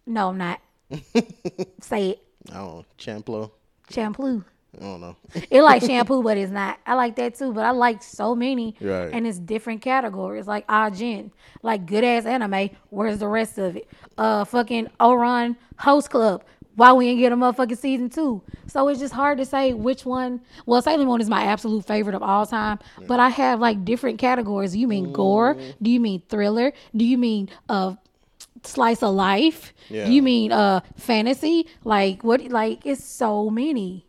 [0.05, 0.61] No, I'm not.
[1.81, 2.23] Say it.
[2.53, 3.51] Oh, don't
[3.89, 4.43] Champloo.
[4.79, 5.15] I don't know.
[5.49, 6.79] It like shampoo, but it's not.
[6.85, 9.09] I like that too, but I like so many, Right.
[9.13, 10.47] and it's different categories.
[10.47, 11.31] Like Ah Ajin,
[11.61, 12.69] like good ass anime.
[12.89, 13.87] Where's the rest of it?
[14.17, 16.43] Uh, fucking Ouran Host Club.
[16.75, 18.41] Why we ain't get a motherfucking season two?
[18.67, 20.39] So it's just hard to say which one.
[20.65, 24.19] Well, Sailor Moon is my absolute favorite of all time, but I have like different
[24.19, 24.73] categories.
[24.73, 25.57] You mean gore?
[25.81, 26.71] Do you mean thriller?
[26.95, 27.95] Do you mean uh
[28.63, 29.73] slice of life?
[29.89, 30.05] Yeah.
[30.05, 31.67] Do you mean uh fantasy?
[31.83, 32.41] Like what?
[32.45, 34.05] Like it's so many.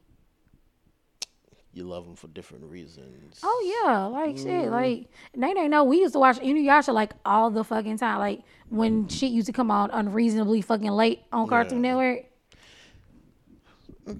[1.74, 3.40] You love them for different reasons.
[3.42, 4.70] Oh yeah, like shit, mm-hmm.
[4.70, 8.18] like they they know we used to watch Inuyasha like all the fucking time.
[8.18, 12.26] Like when shit used to come on unreasonably fucking late on Cartoon Network.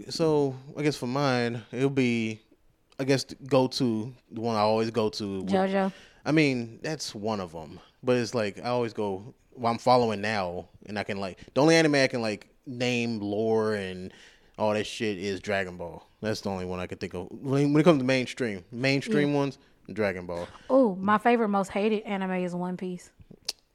[0.09, 2.41] So I guess for mine, it'll be,
[2.99, 5.43] I guess go to the one I always go to.
[5.43, 5.93] JoJo.
[6.25, 9.35] I mean, that's one of them, but it's like I always go.
[9.55, 13.21] Well, I'm following now, and I can like the only anime I can like name
[13.21, 14.11] lore and
[14.59, 16.07] all that shit is Dragon Ball.
[16.23, 18.65] That's the only one I can think of when, when it comes to mainstream.
[18.71, 19.59] Mainstream ones,
[19.93, 20.47] Dragon Ball.
[20.71, 23.11] Oh, my favorite, most hated anime is One Piece.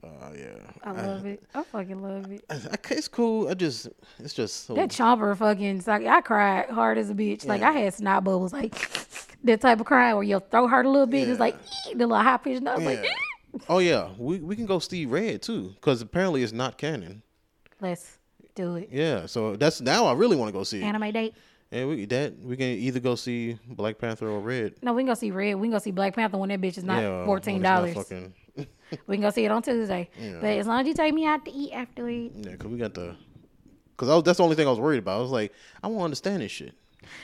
[0.03, 0.45] Uh, yeah,
[0.83, 1.43] I love it.
[1.53, 2.45] I fucking love it.
[2.49, 3.49] I, I, it's cool.
[3.49, 4.75] I just, it's just so.
[4.75, 7.45] That Chopper fucking, like, I cried hard as a bitch.
[7.45, 8.73] Like I had snot bubbles, like
[9.43, 11.27] that type of crying where your throat hurt a little bit.
[11.27, 11.57] It's like
[11.91, 12.79] the little high pitched note.
[12.79, 13.59] Like, Yeah.
[13.67, 17.21] oh yeah, we we can go Steve Red too, because apparently it's not canon.
[17.81, 18.19] let's
[18.55, 18.89] do it.
[18.91, 20.79] Yeah, so that's now I really want to go see.
[20.79, 20.83] it.
[20.85, 21.33] Anime date.
[21.71, 24.75] And we that we can either go see Black Panther or Red.
[24.81, 25.55] No, we can go see Red.
[25.55, 27.93] We can go see Black Panther when that bitch is not yeah, fourteen dollars.
[27.93, 28.33] Fucking,
[29.07, 30.09] We can go see it on Tuesday.
[30.17, 32.35] But as long as you take me out to eat afterwards.
[32.37, 33.15] yeah, cause we got the.
[33.97, 35.17] Cause I was, that's the only thing I was worried about.
[35.17, 35.51] I was like,
[35.83, 36.75] I want to understand this shit.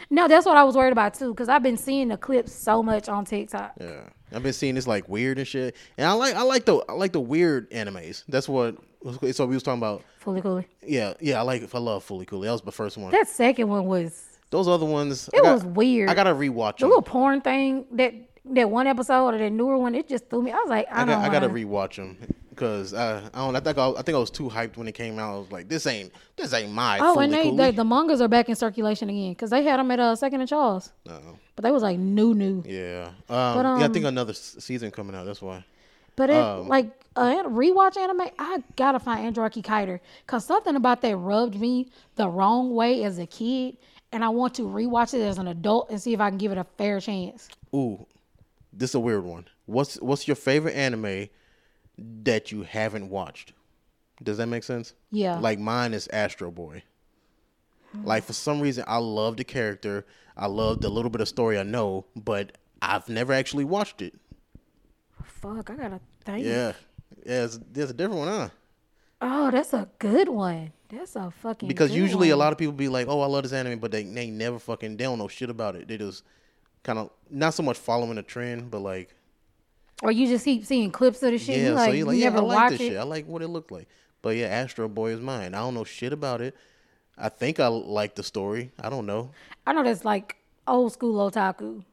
[0.10, 2.82] No, that's what I was worried about too, because I've been seeing the clips so
[2.82, 3.74] much on TikTok.
[3.80, 6.84] Yeah, I've been seeing this like weird and shit, and I like I like the
[6.90, 8.24] I like the weird animes.
[8.28, 8.78] That's what.
[9.34, 10.02] So we was talking about.
[10.20, 10.64] Fully cool.
[10.82, 11.74] Yeah, yeah, I like.
[11.76, 12.48] I love Fooly Cooly.
[12.48, 13.12] That was the first one.
[13.12, 15.30] That second one was Those other ones.
[15.34, 16.10] It got- was weird.
[16.10, 16.90] I gotta rewatch the them.
[16.90, 18.14] little porn thing that
[18.46, 20.52] that one episode or that newer one, it just threw me.
[20.52, 21.22] I was like, I, I, don't.
[21.22, 22.18] got, I gotta rewatch them
[22.50, 23.56] because I, I don't.
[23.56, 25.34] I think I, I think I was too hyped when it came out.
[25.36, 27.00] I was like, this ain't this ain't my.
[27.02, 29.90] Oh, and they, they the mangas are back in circulation again because they had them
[29.92, 31.20] at uh, Second and Charles, No.
[31.56, 32.64] but they was like new new.
[32.66, 33.08] Yeah.
[33.30, 35.26] Um, yeah, I think um, another s- season coming out.
[35.26, 35.64] That's why.
[36.16, 41.02] But it, Um, like uh, rewatch anime, I gotta find Android Kikaider because something about
[41.02, 41.88] that rubbed me
[42.18, 43.78] the wrong way as a kid,
[44.14, 46.52] and I want to rewatch it as an adult and see if I can give
[46.52, 47.50] it a fair chance.
[47.76, 48.06] Ooh,
[48.72, 49.46] this is a weird one.
[49.66, 51.30] What's what's your favorite anime
[51.98, 53.54] that you haven't watched?
[54.22, 54.94] Does that make sense?
[55.12, 55.40] Yeah.
[55.40, 56.84] Like mine is Astro Boy.
[58.04, 60.06] Like for some reason, I love the character.
[60.36, 64.16] I love the little bit of story I know, but I've never actually watched it.
[65.24, 66.46] Fuck, I gotta think.
[66.46, 66.74] Yeah,
[67.24, 67.44] yeah.
[67.44, 68.50] It's, there's a different one, huh?
[69.22, 70.74] Oh, that's a good one.
[70.94, 73.54] That's a fucking because usually a lot of people be like, "Oh, I love this
[73.54, 75.88] anime," but they they never fucking they don't know shit about it.
[75.88, 76.24] They just
[76.84, 79.16] kind of not so much following a trend, but like
[80.02, 81.58] or you just keep seeing clips of the shit.
[81.58, 82.88] yeah, you like, so you like you yeah, never I like this it.
[82.90, 82.98] shit.
[82.98, 83.88] I like what it looked like.
[84.22, 85.54] But yeah, Astro Boy is mine.
[85.54, 86.56] I don't know shit about it.
[87.18, 88.72] I think I like the story.
[88.80, 89.32] I don't know.
[89.66, 91.84] I know that's like old school otaku.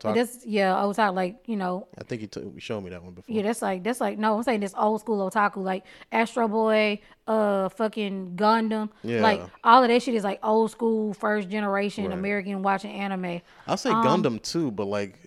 [0.00, 0.14] Talk.
[0.14, 3.34] that's yeah, otaku like you know I think you t- showed me that one before.
[3.34, 7.00] Yeah, that's like that's like no, I'm saying this old school otaku like Astro Boy,
[7.26, 9.20] uh, fucking Gundam, Yeah.
[9.22, 12.12] like all of that shit is like old school, first generation Right.
[12.18, 13.40] American watching anime.
[13.66, 15.18] I'll say Um, Gundam too, but like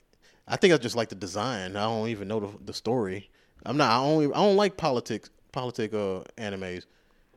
[0.47, 1.75] I think I just like the design.
[1.75, 3.29] I don't even know the, the story.
[3.65, 3.89] I'm not.
[3.91, 4.27] I only.
[4.27, 5.29] I don't like politics.
[5.51, 6.85] Politic uh animes.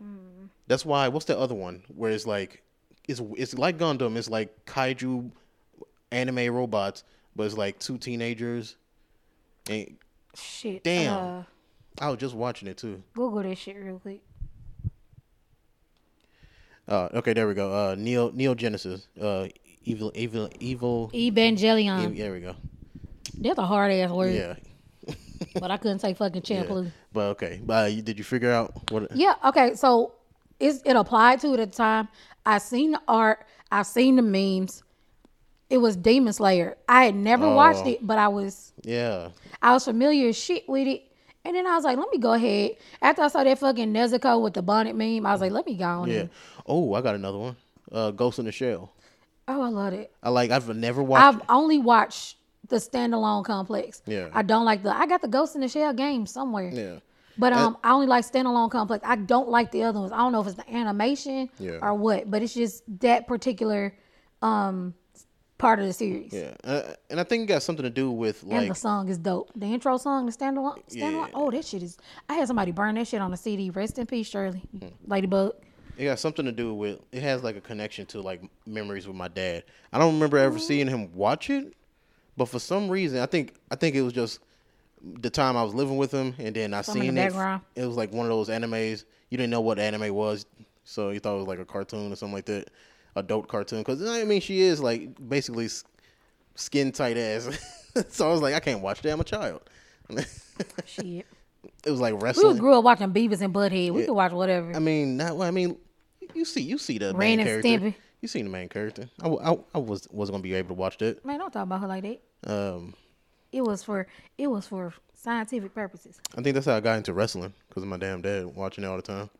[0.03, 0.49] Mm.
[0.67, 1.09] That's why.
[1.09, 2.63] What's the other one where it's like,
[3.09, 4.17] it's it's like Gundam.
[4.17, 5.31] It's like kaiju
[6.13, 7.05] anime robots,
[7.37, 8.77] but it's like two teenagers.
[9.71, 9.97] And
[10.35, 11.13] Shit, Damn.
[11.15, 11.43] Uh,
[12.01, 13.03] I was just watching it too.
[13.15, 14.23] Google this shit real quick.
[16.87, 17.73] Uh, okay, there we go.
[17.73, 19.09] Uh, Neo Neo Genesis.
[19.21, 19.49] Uh,
[19.85, 21.11] evil evil evil.
[21.13, 22.17] Evangelion.
[22.17, 22.55] there we go.
[23.37, 24.55] That's a hard ass word, Yeah.
[25.61, 26.65] but I couldn't say fucking yeah.
[26.65, 26.91] champloo.
[27.13, 27.61] But okay.
[27.65, 29.15] But uh, did you figure out what?
[29.15, 29.35] Yeah.
[29.45, 29.75] Okay.
[29.75, 30.15] So
[30.59, 32.09] it's, it applied to it at the time.
[32.47, 33.45] I seen the art.
[33.71, 34.83] I've seen the memes.
[35.71, 36.77] It was Demon Slayer.
[36.89, 37.91] I had never watched Oh.
[37.91, 39.29] it, but I was Yeah.
[39.61, 41.03] I was familiar as shit with it.
[41.45, 42.77] And then I was like, let me go ahead.
[43.01, 45.75] After I saw that fucking Nezuko with the bonnet meme, I was like, let me
[45.77, 46.11] go on.
[46.11, 46.27] Yeah.
[46.67, 47.57] Oh, I got another one.
[47.91, 48.91] Uh, Ghost in the Shell.
[49.47, 50.13] Oh, I love it.
[50.23, 50.51] I like.
[50.51, 51.25] I've never watched.
[51.25, 52.37] I've only watched
[52.69, 54.03] the standalone complex.
[54.05, 54.29] Yeah.
[54.35, 54.95] I don't like the.
[54.95, 56.69] I got the Ghost in the Shell game somewhere.
[56.71, 56.97] yeah.
[57.39, 59.03] But um, I only like standalone complex.
[59.07, 60.13] I don't like the other ones.
[60.13, 61.79] I don't know if it's the animation Yeah.
[61.81, 63.95] or what, but it's just that particular
[64.43, 64.93] um
[65.59, 66.33] part of the series.
[66.33, 66.55] Yeah.
[66.65, 69.19] Uh, and I think it got something to do with like And the song is
[69.19, 69.51] dope.
[69.55, 71.29] The intro song, the standalone, standalone.
[71.29, 71.35] Yeah.
[71.35, 71.99] Oh, that shit is.
[72.29, 73.71] I had somebody burn that shit on a CD.
[73.71, 74.89] Rest in peace, Shirley, Hmm.
[75.07, 75.55] Ladybug.
[75.97, 77.01] It got something to do with.
[77.11, 79.65] It has like a connection to like memories with my dad.
[79.93, 81.75] I don't remember ever seeing him watch it,
[82.37, 84.39] but for some reason, I think I think it was just
[85.03, 87.27] the time I was living with him, and then I Something seen the
[87.75, 87.83] it.
[87.83, 90.47] It was like one of those animes you didn't know what anime was,
[90.85, 92.71] so you thought it was like a cartoon or something like that,
[93.17, 93.81] adult cartoon.
[93.81, 95.69] Because I mean, she is like basically
[96.55, 97.49] skin tight ass.
[98.09, 99.13] so I was like, I can't watch that.
[99.13, 99.63] I'm a child.
[100.87, 101.27] Shit.
[101.85, 102.55] it was like wrestling.
[102.55, 103.91] We grew up watching Beavis and Butthead.
[103.91, 104.75] We could watch whatever.
[104.75, 105.37] I mean, not.
[105.37, 105.77] well, I mean,
[106.35, 107.69] you see, you see the Ren main character.
[107.69, 107.95] Stimpy.
[108.21, 109.09] You seen the main character.
[109.23, 109.29] I
[109.75, 111.25] I was wasn't gonna be able to watch that.
[111.25, 112.21] Man, don't talk about her like that.
[112.53, 112.95] Um,
[113.53, 116.21] It was for it was for scientific purposes.
[116.37, 118.87] I think that's how I got into wrestling because of my damn dad watching it
[118.89, 119.31] all the time.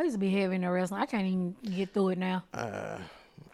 [0.00, 1.02] I used to be heavy in the wrestling.
[1.02, 2.42] I can't even get through it now.
[2.54, 2.96] Uh,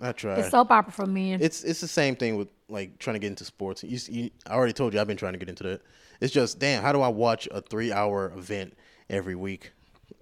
[0.01, 0.39] I tried.
[0.39, 1.43] It's soap opera for men.
[1.43, 3.83] it's it's the same thing with like trying to get into sports.
[3.83, 5.83] You, you, I already told you I've been trying to get into that.
[6.21, 8.77] It's just damn, how do I watch a three hour event
[9.11, 9.73] every week?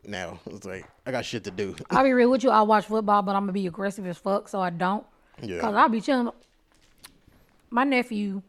[0.02, 1.76] Now it's like I got shit to do.
[1.90, 2.48] I'll be real with you.
[2.48, 5.04] I watch football, but I'm gonna be aggressive as fuck, so I don't.
[5.42, 5.60] Yeah.
[5.60, 6.30] Cause I'll be chilling.
[7.68, 8.40] My nephew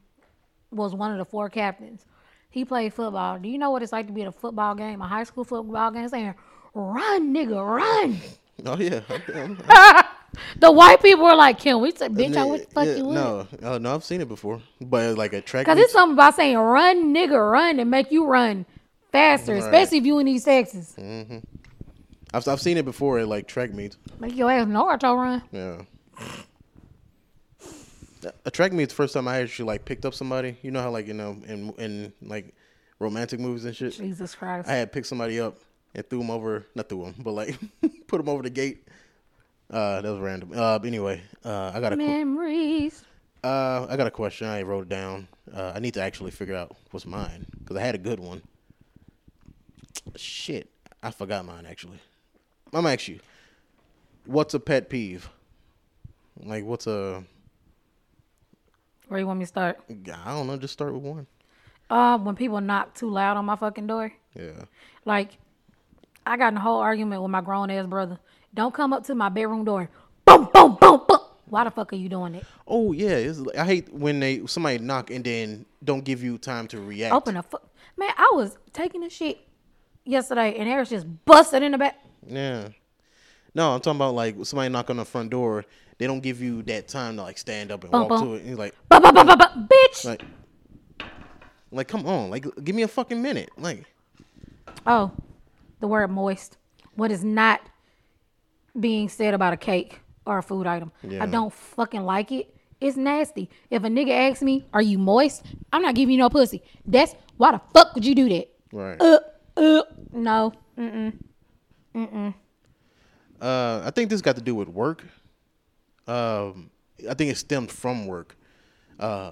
[0.72, 2.06] was one of the four captains.
[2.50, 3.38] He played football.
[3.38, 5.44] Do you know what it's like to be at a football game, a high school
[5.44, 6.36] football game, saying,
[6.76, 8.20] "Run, nigga, run"?
[8.66, 9.02] Oh yeah,
[10.60, 12.36] The white people were like, "Can we say, bitch?
[12.36, 15.34] I would fuck yeah, you up." No, uh, no, I've seen it before, but like
[15.34, 15.66] a track.
[15.66, 18.66] Cause it's something about saying "run, nigga, run" and make you run
[19.12, 19.64] faster, Right.
[19.64, 20.96] especially if you in these Texas.
[22.34, 23.98] I've, I've seen it before at like track meets.
[24.20, 25.42] Make your ass Naruto run.
[25.52, 25.82] Yeah.
[28.46, 30.58] A track meet's the first time I actually like picked up somebody.
[30.64, 32.56] You know how like you know in in like
[33.00, 33.94] romantic movies and shit.
[33.94, 34.68] Jesus Christ.
[34.68, 35.60] I had picked somebody up
[35.96, 37.58] and threw him over, not threw him, but like
[38.08, 38.88] put him over the gate.
[39.72, 40.52] Uh, that was random.
[40.54, 43.04] Uh, but anyway, uh, I got a Memories.
[43.44, 44.48] uh, I got a question.
[44.48, 45.28] I wrote it down.
[45.52, 48.44] Uh, I need to actually figure out what's mine because I had a good one.
[50.16, 50.70] Shit,
[51.02, 52.00] I forgot mine actually.
[52.74, 53.20] I'm gonna ask you,
[54.26, 55.30] what's a pet peeve?
[56.44, 57.24] Like, what's a
[59.08, 59.80] Where you want me to start?
[59.90, 60.58] I don't know.
[60.58, 61.28] Just start with one.
[61.90, 64.12] Uh, when people knock too loud on my fucking door.
[64.36, 64.66] Yeah.
[65.06, 65.38] Like,
[66.26, 68.20] I got in a whole argument with my grown ass brother.
[68.54, 69.90] Don't come up to my bedroom door.
[70.26, 71.20] Boom, boom, boom, boom.
[71.48, 72.44] Why the fuck are you doing it?
[72.68, 73.10] Oh yeah.
[73.10, 77.14] It's, I hate when they somebody knock and then don't give you time to react.
[77.14, 77.70] Open the fuck.
[77.98, 79.40] Man, I was taking a shit
[80.04, 82.00] yesterday and Harris just busted in the back.
[82.26, 82.70] Yeah.
[83.54, 85.66] No, I'm talking about like somebody knock on the front door.
[85.98, 88.28] They don't give you that time to like stand up and Bum, walk bum.
[88.28, 88.40] to it.
[88.40, 89.68] And you're like, Ba ba ba ba ba.
[89.72, 90.04] Bitch.
[90.06, 90.24] like,
[91.72, 93.50] like, come on, like, give me a fucking minute.
[93.58, 93.86] Like,
[94.88, 95.12] Oh,
[95.80, 96.58] the word moist.
[96.96, 97.62] What is not
[98.80, 100.92] being said about a cake or a food item.
[101.04, 101.24] Yeah.
[101.24, 102.56] I don't fucking like it.
[102.82, 103.50] It's nasty.
[103.70, 106.62] If a nigga asks me, "Are you moist?" I'm not giving you no pussy.
[106.86, 108.50] That's why the fuck would you do that?
[108.72, 109.02] right.
[109.02, 109.20] Uh,
[109.56, 110.54] uh, no.
[110.78, 111.18] Mm-mm.
[111.96, 112.34] Mm-mm.
[113.40, 115.04] Uh, I think this got to do with work.
[116.08, 116.70] Um,
[117.10, 118.36] I think it stemmed from work.
[119.00, 119.32] Uh,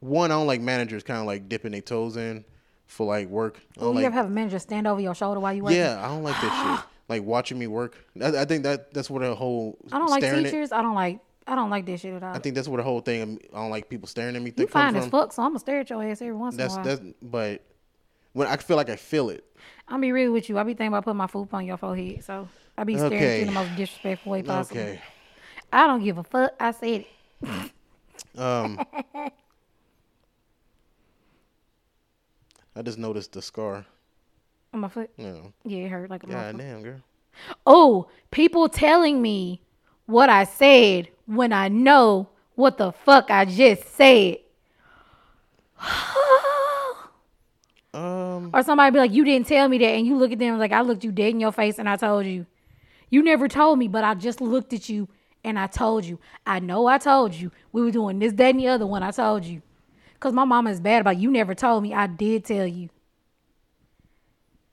[0.00, 2.44] one, I don't like managers kind of like dipping their toes in
[2.86, 3.58] for like work.
[3.76, 5.62] I Oh, don't you like, ever have a manager stand over your shoulder while you
[5.64, 5.72] work?
[5.74, 6.86] yeah, I don't like that shit.
[7.08, 7.96] Like watching me work.
[8.20, 10.72] I, I think that that's what the whole I don't like staring at- teachers.
[10.72, 11.20] I don't like.
[11.46, 12.34] I don't like that shit at all.
[12.34, 13.38] I think that's where the whole thing.
[13.54, 14.46] I don't like people staring at me.
[14.46, 16.74] you Think fine as fuck, so I'm gonna stare at your ass every once That's
[16.74, 16.96] in a while.
[16.96, 17.14] that's.
[17.22, 17.62] But
[18.32, 19.44] when I feel like I feel it.
[19.86, 20.58] I'll be real with you.
[20.58, 23.34] I be thinking about putting my food on your forehead, so I be staring at
[23.36, 24.80] you in the most disrespectful way possible.
[24.80, 25.00] Okay.
[25.72, 26.54] I don't give a fuck.
[26.58, 27.04] I said
[27.44, 27.70] it.
[28.36, 28.80] Um.
[32.76, 33.86] I just noticed the scar.
[34.74, 35.10] On my foot.
[35.18, 35.52] Know.
[35.64, 37.00] Yeah, it hurt like a God damn, girl.
[37.66, 39.62] Oh, people telling me
[40.04, 44.38] what I said when I know what the fuck I just said.
[47.94, 48.50] Um.
[48.52, 50.70] or somebody be like, you didn't tell me that, and you look at them like
[50.70, 52.44] I looked you dead in your face and I told you.
[53.08, 55.08] You never told me, but I just looked at you
[55.42, 56.18] and I told you.
[56.46, 57.50] I know I told you.
[57.72, 59.02] We were doing this, that, and the other one.
[59.02, 59.62] I told you.
[60.18, 61.92] Cause my mama is bad about you never told me.
[61.92, 62.88] I did tell you.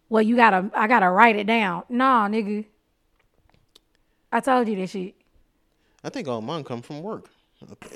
[0.09, 1.83] Well, you gotta I gotta write it down.
[1.89, 2.65] Nah, nigga.
[4.31, 5.15] I told you that shit.
[6.03, 7.29] I think all mine come from work.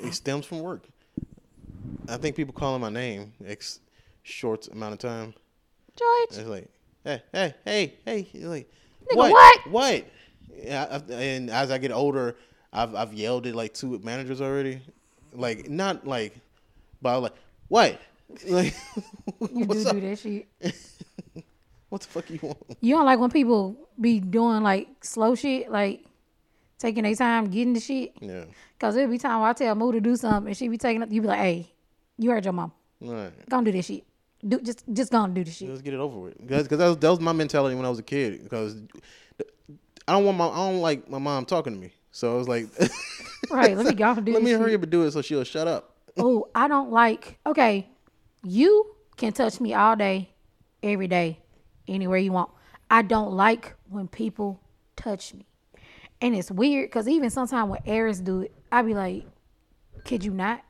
[0.02, 0.84] It stems from work.
[2.08, 3.80] I think people calling my name ex
[4.22, 5.34] short amount of time.
[5.96, 6.28] George.
[6.30, 6.70] It's like,
[7.04, 8.28] hey, hey, hey, hey.
[8.34, 8.70] Like,
[9.10, 9.32] Nigga, what?
[9.32, 9.70] what?
[9.70, 10.04] What?
[10.56, 12.36] Yeah, I, and as I get older,
[12.72, 14.80] I've I've yelled at like two managers already.
[15.32, 16.38] Like not like,
[17.02, 17.34] but I was like,
[17.68, 18.00] what?
[18.46, 18.74] Like,
[19.40, 19.94] You what's do up?
[19.96, 20.46] do that shit.
[21.88, 22.58] What the fuck you want?
[22.82, 26.04] You don't like when people be doing like slow shit, like
[26.78, 28.12] taking their time getting the shit.
[28.20, 28.44] Yeah.
[28.78, 31.00] Cause it'll be time where I tell Moo to do something and she be taking
[31.02, 31.10] it.
[31.10, 31.72] You be like, hey,
[32.18, 32.72] you heard your mom.
[33.00, 33.32] Right.
[33.48, 34.04] Don't do this shit.
[34.46, 35.70] Do just just gonna do the shit.
[35.70, 36.38] Let's get it over with.
[36.46, 38.42] Because that was, that was my mentality when I was a kid.
[38.44, 38.76] Because
[40.06, 41.92] I don't want my I don't like my mom talking to me.
[42.12, 42.66] So I was like,
[43.50, 44.34] Right, let me go and do this.
[44.34, 44.80] let this me hurry shit.
[44.80, 45.94] up and do it so she'll shut up.
[46.18, 47.38] Oh, I don't like.
[47.46, 47.88] Okay,
[48.42, 50.30] you can touch me all day,
[50.82, 51.40] every day,
[51.86, 52.50] anywhere you want.
[52.90, 54.60] I don't like when people
[54.96, 55.46] touch me,
[56.20, 59.26] and it's weird because even sometimes when Eris do it, I be like,
[60.04, 60.62] "Could you not?"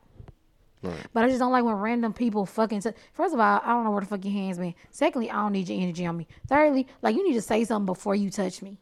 [0.83, 0.97] Right.
[1.13, 2.81] But I just don't like when random people fucking.
[2.83, 4.75] T- First of all, I don't know where the fuck your hands been.
[4.91, 6.29] Secondly, I don't need your energy on me.
[6.49, 8.79] Thirdly, like you need to say something before you touch me.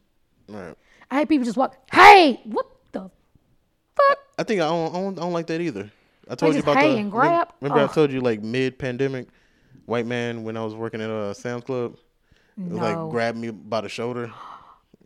[0.47, 0.75] Right.
[1.09, 1.75] I hate people just walk.
[1.91, 3.09] Hey, what the
[3.95, 4.17] fuck?
[4.37, 5.89] I think I don't, I don't, I don't like that either.
[6.29, 6.95] I told you about the?
[7.61, 7.83] Remember.
[7.83, 9.27] I told you like mid pandemic,
[9.85, 11.97] white man when I was working at a Sam's Club,
[12.55, 12.75] No.
[12.77, 14.31] like grabbed me by the shoulder.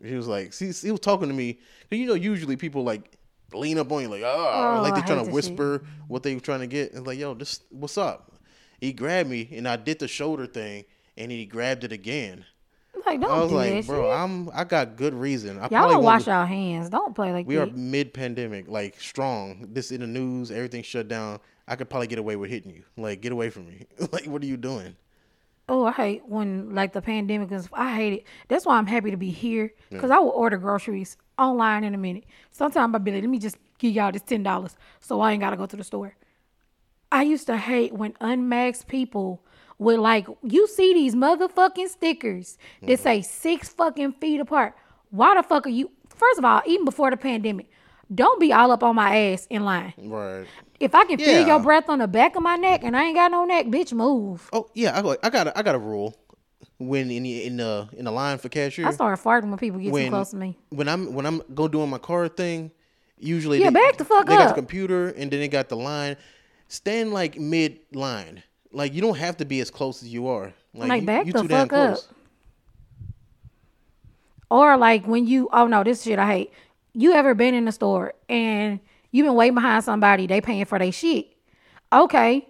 [0.04, 1.60] He was like, see, he was talking to me.
[1.90, 3.12] you know, usually people like
[3.54, 6.40] lean up on you like, oh, Oh, like they're trying to whisper what they were
[6.40, 6.92] trying to get.
[6.92, 8.32] And like, yo, just what's up?
[8.80, 10.84] He grabbed me and I did the shoulder thing,
[11.16, 12.44] and he grabbed it again.
[13.04, 14.18] Like, don't I was do like, that bro, shit.
[14.18, 15.58] I'm I got good reason.
[15.58, 16.88] I Y'all don't wash y'all hands.
[16.88, 19.68] Don't play like we are mid pandemic, like strong.
[19.72, 21.40] This in the news, everything shut down.
[21.66, 22.84] I could probably get away with hitting you.
[22.96, 23.86] Like, get away from me.
[24.12, 24.96] like, what are you doing?
[25.68, 27.68] Oh, I hate when like the pandemic is.
[27.72, 28.24] I hate it.
[28.48, 31.98] That's why I'm happy to be here because I will order groceries online in a
[31.98, 32.24] minute.
[32.50, 35.40] Sometimes I be like, let me just give y'all this ten dollars so I ain't
[35.40, 36.16] gotta go to the store.
[37.12, 39.44] I used to hate when unmasked people
[39.82, 43.02] would like you see these motherfucking stickers that mm-hmm.
[43.02, 44.74] say six fucking feet apart.
[45.10, 45.90] Why the fuck are you?
[46.08, 47.68] First of all, even before the pandemic,
[48.14, 49.94] don't be all up on my ass in line.
[49.98, 50.46] Right.
[50.80, 53.16] If I can feel your breath on the back of my neck and I ain't
[53.16, 54.48] got no neck, bitch, move.
[54.52, 56.14] Oh yeah, I got I got a, I got a rule.
[56.78, 59.78] When in the in the in the line for cashier, I start farting when people
[59.78, 60.58] get too when close to me.
[60.70, 62.72] when I'm when I'm go doing my card thing,
[63.18, 65.76] usually Yeah, they, back the fuck they got the computer and then they got the
[65.76, 66.16] line.
[66.68, 68.42] Stand like mid line.
[68.72, 70.52] Like you don't have to be as close as you are.
[70.74, 71.94] Like, Like, you, back you the too damn fuck up.
[71.94, 72.08] close.
[74.50, 76.52] Or like when you, oh no, this shit I hate.
[76.94, 80.78] You ever been in the store and you been waiting behind somebody, they paying for
[80.78, 81.26] their shit.
[81.92, 82.46] Okay.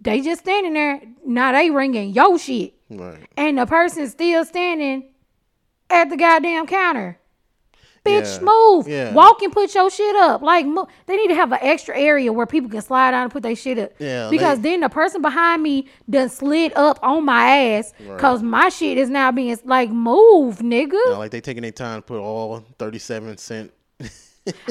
[0.00, 2.74] They just standing there, now they ringing your shit.
[2.90, 3.18] Right.
[3.36, 5.04] And the person still standing
[5.90, 7.18] at the goddamn counter.
[8.04, 8.44] Bitch, Yeah.
[8.44, 8.88] move.
[8.88, 9.12] Yeah.
[9.14, 10.42] Walk and put your shit up.
[10.42, 13.30] Like, mo- they need to have an extra area where people can slide down and
[13.32, 13.92] put their shit up.
[14.00, 18.42] Yeah, Because they- then the person behind me done slid up on my ass because
[18.42, 20.92] my shit is now being like, move, nigga.
[21.06, 23.72] Know, like they taking their time to put all thirty seven cent.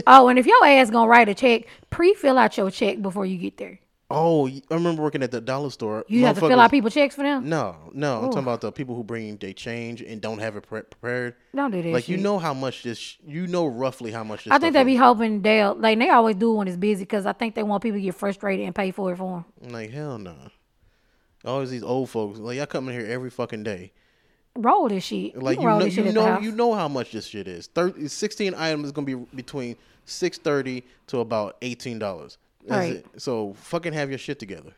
[0.06, 3.38] Oh, and if your ass gonna write a check, pre-fill out your check before you
[3.38, 3.80] get there.
[4.14, 6.06] Oh, I remember working at the dollar store.
[6.08, 7.48] You have to fill out people checks for them.
[7.50, 10.68] No, no, I'm talking about the people who bring their change and don't have it
[10.68, 11.36] pre- prepared.
[11.56, 11.94] Don't do that.
[11.94, 14.54] Like you know how much this, you know roughly how much this.
[14.54, 17.34] I think they be hoping they'll like they always do when it's busy because I
[17.34, 19.72] think they want people to get frustrated and pay for it for them.
[19.72, 20.36] Like hell no.
[21.44, 23.92] Always these old folks like y'all come in here every fucking day,
[24.56, 25.36] roll this shit.
[25.42, 27.68] Like you roll know, this shit you know, you know how much this shit is.
[27.68, 32.38] 30, 16 items is gonna be between six thirty to about eighteen dollars.
[32.68, 33.06] Right.
[33.18, 34.74] So fucking have your shit together.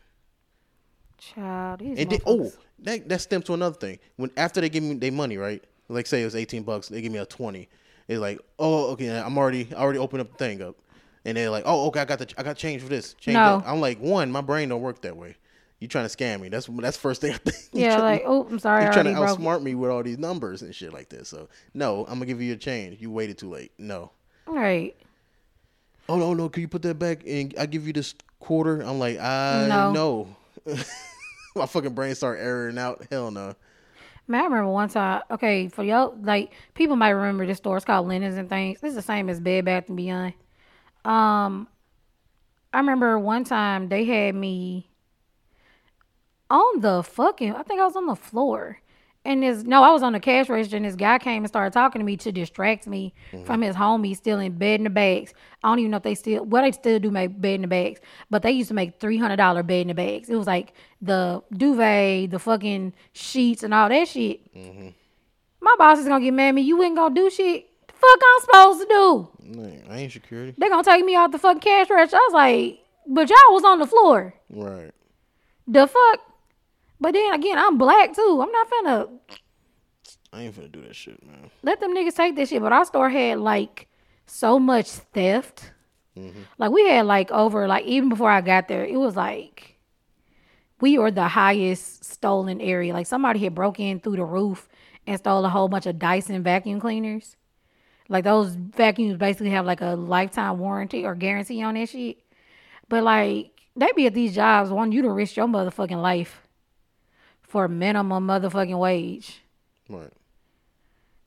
[1.18, 3.98] Child, these And then, oh, that that stems to another thing.
[4.16, 5.62] When after they give me their money, right?
[5.88, 7.68] Like say it was eighteen bucks, they give me a twenty.
[8.08, 10.76] It's like, oh, okay, I'm already I already opened up the thing up,
[11.24, 13.14] and they're like, oh, okay, I got the I got change for this.
[13.14, 13.60] Change No.
[13.60, 13.68] that.
[13.68, 15.36] I'm like, one, my brain don't work that way.
[15.80, 16.48] You trying to scam me?
[16.48, 17.56] That's that's first thing I think.
[17.72, 20.74] Yeah, like, oh, I'm sorry, You're trying to outsmart me with all these numbers and
[20.74, 21.28] shit like this.
[21.28, 23.00] So no, I'm gonna give you a change.
[23.00, 23.72] You waited too late.
[23.78, 24.10] No.
[24.46, 24.96] Right.
[26.08, 28.80] Oh no, no, can you put that back and I give you this quarter?
[28.82, 29.92] I'm like, I No.
[29.92, 30.36] know.
[31.56, 33.06] my fucking brain start erroring out.
[33.10, 33.54] Hell no.
[34.26, 35.22] Man, I remember one time.
[35.30, 37.76] Okay, for y'all, like people might remember this store.
[37.76, 38.78] It's called Linens and Things.
[38.82, 40.32] It's the same as Bed Bath and Beyond.
[41.04, 41.68] Um,
[42.72, 44.88] I remember one time they had me
[46.50, 47.54] on the fucking.
[47.54, 48.78] I think I was on the floor,
[49.24, 51.72] and this no, I was on the cash register, and this guy came and started
[51.72, 53.44] talking to me to distract me mm-hmm.
[53.44, 55.32] from his homie stealing bed in the bags.
[55.62, 56.44] I don't even know if they still.
[56.44, 59.16] Well, they still do make bed in the bags, but they used to make three
[59.16, 60.28] hundred dollar bed in the bags.
[60.28, 64.54] It was like the duvet, the fucking sheets, and all that shit.
[64.54, 64.88] Mm-hmm.
[65.60, 66.62] My boss is gonna get mad at me.
[66.62, 67.66] You ain't gonna do shit.
[67.88, 69.28] The fuck I'm supposed to do?
[69.42, 70.54] Man, I ain't security.
[70.58, 72.18] They gonna take me out the fucking cash register.
[72.18, 74.34] I was like, but y'all was on the floor.
[74.50, 74.90] Right.
[75.66, 76.20] The fuck?
[77.00, 78.40] But then again, I'm black too.
[78.42, 79.08] I'm not finna
[80.34, 81.50] I ain't finna do that shit, man.
[81.62, 82.60] let them niggas take this shit.
[82.60, 83.86] But our store had like
[84.26, 85.70] so much theft.
[86.18, 86.42] Mm-hmm.
[86.58, 89.78] Like we had like over like even before I got there, it was like
[90.80, 92.92] we were the highest stolen area.
[92.92, 94.68] Like somebody had broke in through the roof
[95.06, 97.36] and stole a whole bunch of Dyson vacuum cleaners.
[98.08, 102.18] Like those vacuums basically have like a lifetime warranty or guarantee on that shit.
[102.88, 106.43] But like they be at these jobs wanting you to risk your motherfucking life
[107.54, 109.40] for minimum motherfucking wage.
[109.88, 110.10] Right.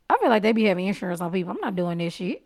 [0.09, 1.53] I feel like they be having insurance on people.
[1.53, 2.43] I'm not doing this shit.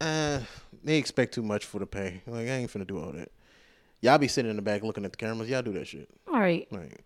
[0.00, 0.40] Uh,
[0.82, 2.22] they expect too much for the pay.
[2.26, 3.30] Like I ain't finna do all that.
[4.00, 5.50] Y'all be sitting in the back looking at the cameras.
[5.50, 6.08] Y'all do that shit.
[6.26, 6.66] All right.
[6.72, 7.04] Like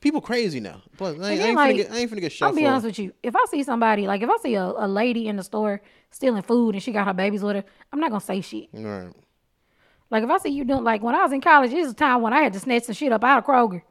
[0.00, 0.82] people crazy now.
[0.96, 2.62] Plus, I ain't, I ain't like, finna get I ain't finna get shot I'll be
[2.62, 2.68] for.
[2.70, 3.12] honest with you.
[3.22, 6.42] If I see somebody, like if I see a, a lady in the store stealing
[6.42, 8.70] food and she got her babies with her, I'm not gonna say shit.
[8.72, 9.12] Right.
[10.10, 11.94] Like if I see you doing like when I was in college, it was a
[11.94, 13.82] time when I had to snatch some shit up out of Kroger.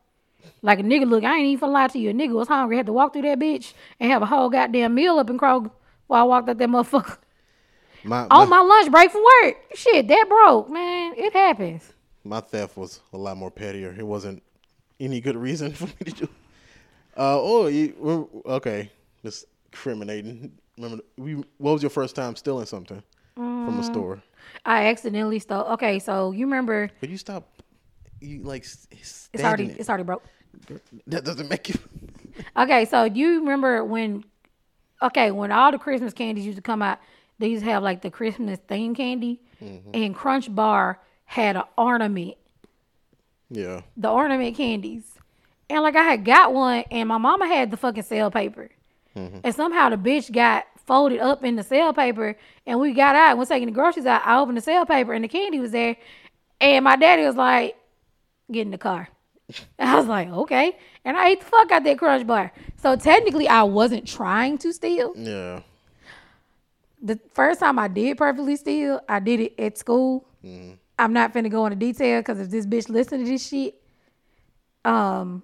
[0.62, 2.10] Like a nigga look, I ain't even lie to you.
[2.10, 4.96] A nigga was hungry, had to walk through that bitch and have a whole goddamn
[4.96, 5.72] meal up in Kroger
[6.08, 7.18] while I walked up that motherfucker.
[8.06, 9.56] My On my, my lunch break from work.
[9.76, 11.14] Shit, that broke, man.
[11.16, 11.94] It happens.
[12.26, 13.96] my theft was a lot more pettier.
[13.98, 14.44] It wasn't
[15.00, 16.28] any good reason for me to do.
[17.16, 18.92] Uh oh, you, okay.
[19.24, 20.52] Just criminating.
[20.78, 23.02] Remember, we, what was your first time stealing something
[23.36, 23.80] from Mm.
[23.80, 24.22] a store?
[24.66, 27.48] I accidentally stole okay, so you remember But you stop.
[28.24, 30.24] You like s- it's already it's already broke.
[31.08, 31.76] That doesn't make you.
[32.58, 34.24] Okay, so you remember when?
[35.04, 36.98] Okay, when all the Christmas candies used to come out,
[37.38, 39.92] they used to have like the Christmas theme candy, mm-hmm.
[39.94, 42.36] and Crunch Bar had an ornament,
[43.52, 43.82] Yeah.
[43.98, 45.04] the ornament candies,
[45.70, 48.70] and like I had got one, and my mama had the fucking sale paper,
[49.16, 49.40] mm-hmm.
[49.44, 53.30] and somehow the bitch got folded up in the sale paper, and we got out
[53.32, 54.26] and was taking the groceries out.
[54.26, 55.98] I opened the sale paper, and the candy was there,
[56.60, 57.76] and my daddy was like,
[58.54, 59.10] "Get in the car."
[59.80, 60.78] I was like, okay.
[61.04, 62.52] And I ate the fuck out that crunch bar.
[62.78, 65.14] So technically I wasn't trying to steal.
[65.18, 65.62] Yeah.
[67.02, 70.26] The first time I did perfectly steal, I did it at school.
[70.98, 73.76] I'm not finna go into detail because if this bitch listen to this shit,
[74.86, 75.44] um,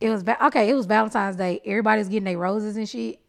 [0.00, 0.68] it was okay.
[0.68, 1.60] It was Valentine's Day.
[1.64, 3.20] Everybody's getting their roses and shit,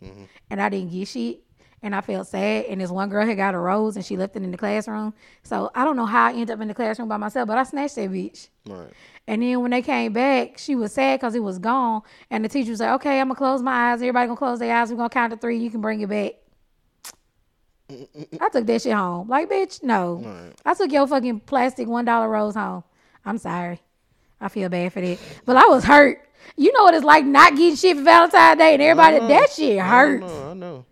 [0.50, 1.40] and I didn't get shit,
[1.82, 2.66] and I felt sad.
[2.66, 5.14] And this one girl had got a rose and she left it in the classroom.
[5.44, 7.64] So I don't know how I ended up in the classroom by myself, but I
[7.64, 8.50] snatched that bitch.
[8.68, 8.92] Right.
[9.28, 12.02] And then when they came back, she was sad because it was gone.
[12.32, 14.02] And the teacher was like, "Okay, I'm gonna close my eyes.
[14.02, 14.90] Everybody gonna close their eyes.
[14.90, 15.58] We're gonna count to three.
[15.58, 16.34] You can bring it back."
[18.40, 19.28] I took that shit home.
[19.28, 20.22] Like, bitch, no.
[20.24, 20.54] Right.
[20.66, 22.84] I took your fucking plastic one dollar rose home.
[23.26, 23.82] I'm sorry.
[24.40, 25.18] I feel bad for that.
[25.46, 26.26] But I was hurt.
[26.56, 29.80] You know what it's like not getting shit for Valentine's Day and everybody that shit
[29.80, 30.22] I hurts.
[30.22, 30.50] know.
[30.50, 30.86] I know.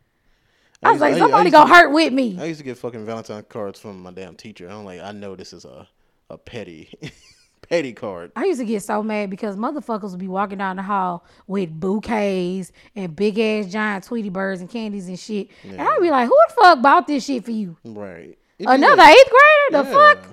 [0.84, 2.38] I was like, I- I somebody gonna to- hurt with me.
[2.40, 4.68] I used to get fucking Valentine cards from my damn teacher.
[4.70, 5.88] I'm like, I know this is a
[6.30, 6.94] a petty,
[7.70, 8.32] petty card.
[8.36, 11.70] I used to get so mad because motherfuckers would be walking down the hall with
[11.80, 15.48] bouquets and big ass giant Tweety birds and candies and shit.
[15.64, 17.78] And I'd be like, who the fuck bought this shit for you?
[17.86, 18.38] Right.
[18.60, 19.84] It Another eighth grader?
[19.84, 19.94] The yeah.
[20.16, 20.28] fuck?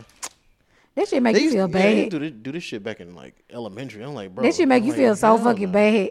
[0.96, 2.10] That shit make They you used, feel yeah, they bad.
[2.10, 4.02] do, this, do this shit back in like elementary.
[4.02, 4.44] I'm like, bro.
[4.44, 5.72] that shit make I'm you like, feel so fucking no.
[5.72, 6.10] bad.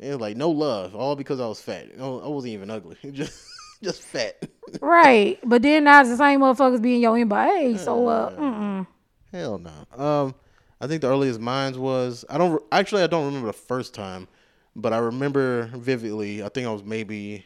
[0.00, 1.88] It was like no love, all because I was fat.
[2.00, 2.96] I wasn't even ugly.
[3.12, 3.46] Just,
[3.82, 4.48] just fat.
[4.80, 5.38] Right.
[5.42, 7.46] But then now it's the same motherfuckers being in your inbox.
[7.46, 8.86] Hey, so uh mm-mm.
[9.32, 10.04] Hell no.
[10.04, 10.34] Um,
[10.80, 14.28] I think the earliest mines was I don't actually I don't remember the first time,
[14.76, 16.42] but I remember vividly.
[16.42, 17.44] I think I was maybe,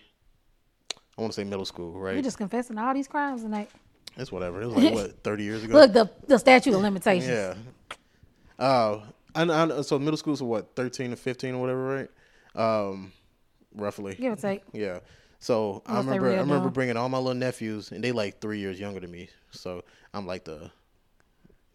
[1.16, 2.10] I want to say middle school, right?
[2.10, 2.24] You right?
[2.24, 3.70] just confessing all these crimes tonight.
[4.16, 4.62] It's whatever.
[4.62, 5.74] It was like what thirty years ago.
[5.74, 7.28] Look, the the statute of limitations.
[7.28, 7.54] Yeah.
[8.58, 9.00] Uh,
[9.34, 12.08] I, I, so middle school, so what, 13 to 15 or whatever, right?
[12.54, 13.12] Um,
[13.74, 14.14] roughly.
[14.14, 14.62] Give or take.
[14.72, 15.00] Yeah.
[15.40, 18.40] So I Unless they remember, I remember bringing all my little nephews, and they like
[18.40, 19.28] three years younger than me.
[19.50, 19.84] So
[20.14, 20.70] I'm like the,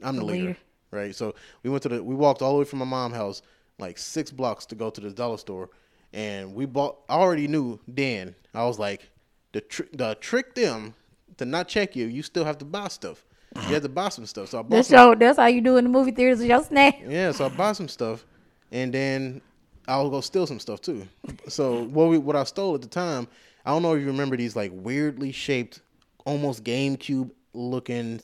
[0.02, 0.58] I'm the, The leader, leader.
[0.92, 1.16] right?
[1.16, 3.42] So we went to the, we walked all the way from my mom's house,
[3.78, 5.70] like six blocks to go to the dollar store,
[6.14, 6.98] and we bought.
[7.10, 8.34] I already knew then.
[8.56, 9.08] I was like,
[9.52, 10.96] the tr- the trick them
[11.38, 12.08] to not check you.
[12.08, 13.24] You still have to buy stuff.
[13.56, 14.50] You have to buy some stuff.
[14.50, 16.48] So I bought That's some your, that's how you do in the movie theaters with
[16.48, 17.02] your snack.
[17.08, 18.26] yeah, so I bought some stuff,
[18.72, 19.42] and then
[19.90, 21.08] I'll go steal some stuff too.
[21.48, 23.28] So what we what I stole at the time,
[23.66, 25.82] I don't know if you remember these like weirdly shaped,
[26.26, 28.22] almost GameCube looking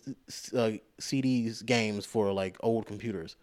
[0.53, 3.36] uh, CDs games for like old computers.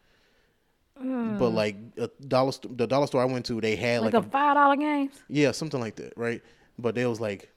[1.39, 4.25] But like a dollar, st- the dollar store I went to, they had Like, like,
[4.25, 5.20] a a, five dollar games.
[5.29, 6.43] yeah, something like that, right?
[6.79, 7.51] But it was like,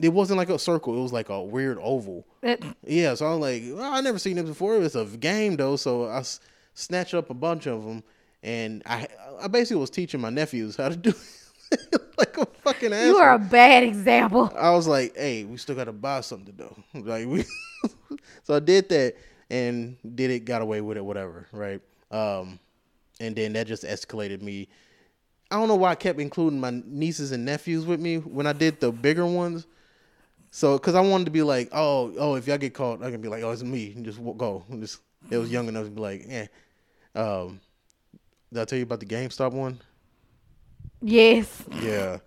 [0.00, 2.26] it wasn't like a circle; it was like a weird oval.
[2.40, 4.76] That, Yeah, so I was like, well, I never seen this before.
[4.76, 6.40] It was a game though, so I s-
[6.74, 8.02] snatched up a bunch of them,
[8.42, 9.08] and I
[9.40, 11.16] I basically was teaching my nephews how to do it
[12.18, 13.06] like a fucking asshole.
[13.06, 14.52] you are a bad example.
[14.56, 16.76] I was like, hey, we still gotta buy something though.
[17.00, 17.44] Like we,
[18.42, 19.16] so I did that
[19.50, 21.80] and did it, got away with it, whatever, right?
[22.10, 22.58] Um,
[23.18, 24.68] and then that just escalated me.
[25.50, 28.52] I don't know why I kept including my nieces and nephews with me when I
[28.52, 29.66] did the bigger ones.
[30.52, 33.20] So, cause I wanted to be like, oh, oh, if y'all get caught, I can
[33.20, 34.64] be like, oh, it's me, and just go.
[34.68, 36.46] And just, it was young enough to be like, eh.
[37.14, 37.60] Um,
[38.52, 39.80] did I tell you about the GameStop one?
[41.02, 41.62] Yes.
[41.80, 42.18] Yeah,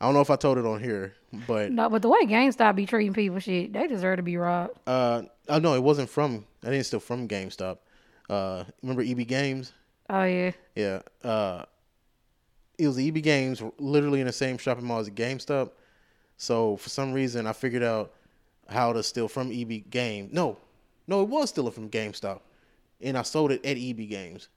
[0.00, 1.14] I don't know if I told it on here,
[1.46, 4.78] but No, but the way GameStop be treating people, shit, they deserve to be robbed.
[4.86, 6.44] Uh, oh no, it wasn't from.
[6.64, 7.78] I didn't steal from GameStop.
[8.28, 9.72] Uh, remember EB Games?
[10.08, 10.52] Oh yeah.
[10.74, 11.02] Yeah.
[11.22, 11.64] Uh,
[12.78, 15.70] it was EB Games, literally in the same shopping mall as GameStop.
[16.36, 18.12] So for some reason, I figured out
[18.68, 20.28] how to steal from EB Game.
[20.32, 20.58] No,
[21.06, 22.40] no, it was stealing from GameStop,
[23.00, 24.48] and I sold it at EB Games.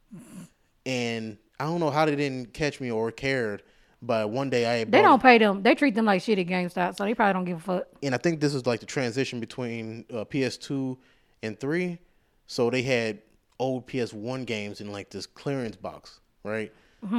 [0.89, 3.63] And I don't know how they didn't catch me or cared,
[4.01, 5.61] but one day I They don't pay them.
[5.61, 7.87] They treat them like shit at GameStop, so they probably don't give a fuck.
[8.01, 10.97] and I think this was like the transition between uh, PS2
[11.43, 11.99] and 3.
[12.47, 13.19] So they had
[13.59, 16.71] old PS1 games in like this clearance box, right?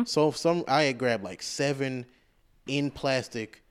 [0.04, 2.04] So some I had grabbed like seven
[2.66, 3.62] in plastic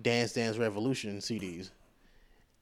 [0.00, 1.70] Dance Dance Revolution CDs.